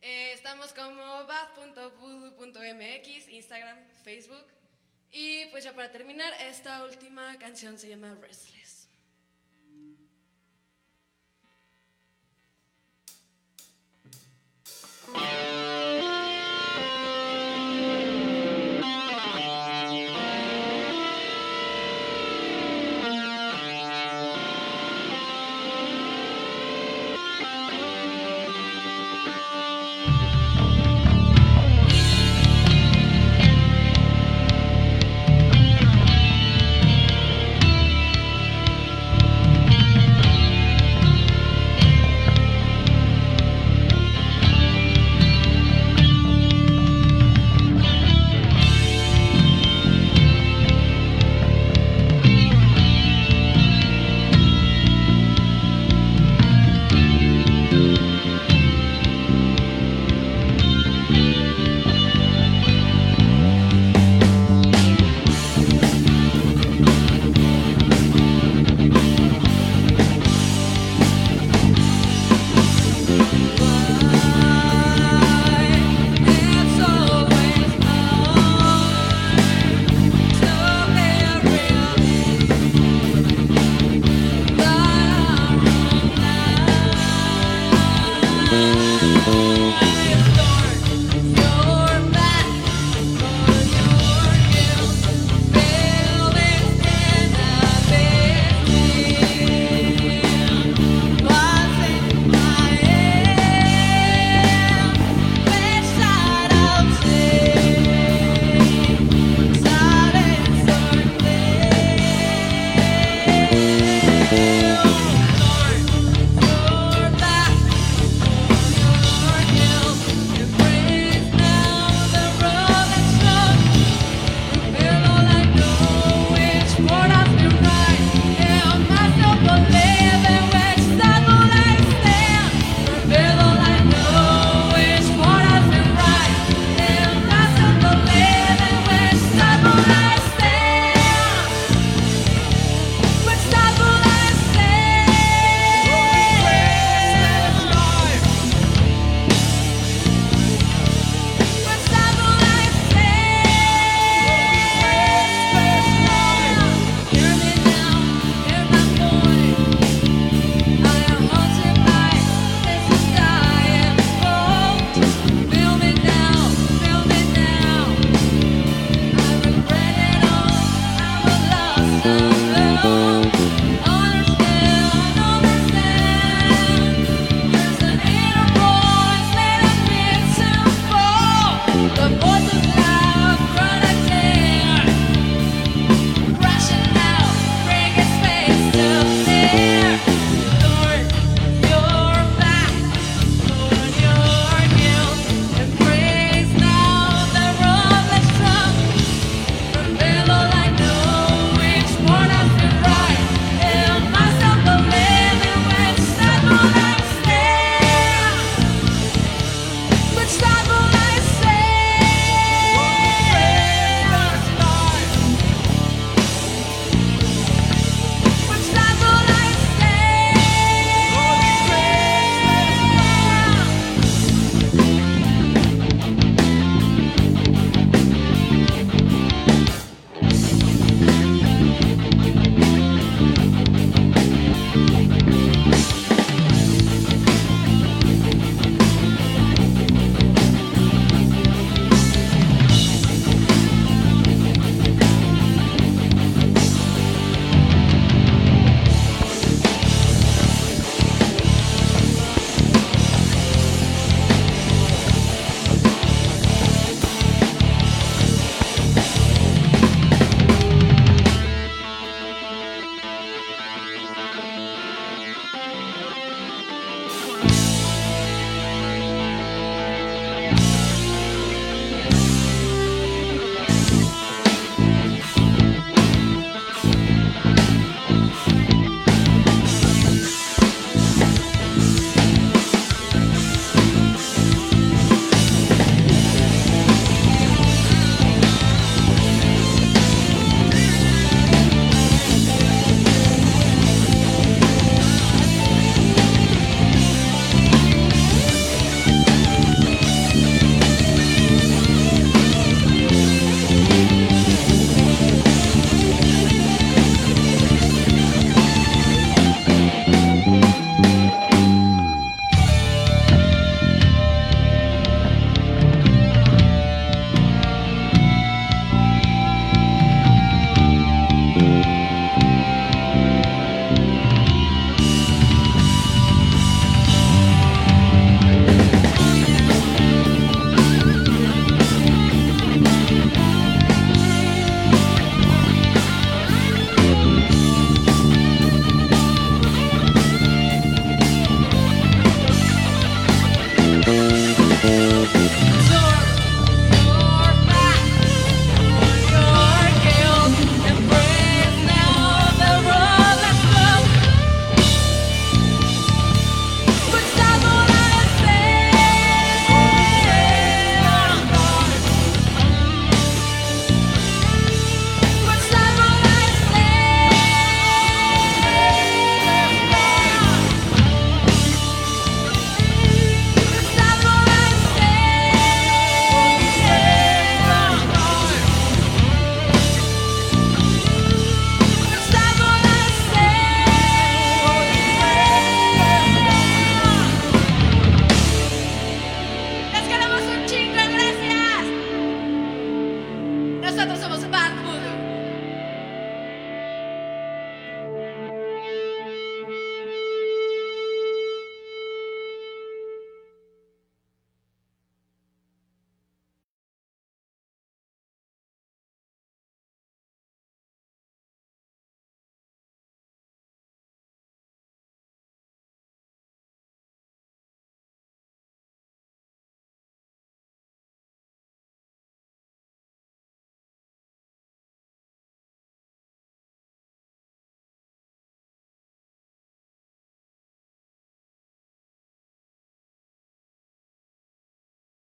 [0.00, 4.46] Eh, estamos como bath.voodoo.mx, Instagram, Facebook.
[5.10, 8.88] Y pues ya para terminar, esta última canción se llama Restless.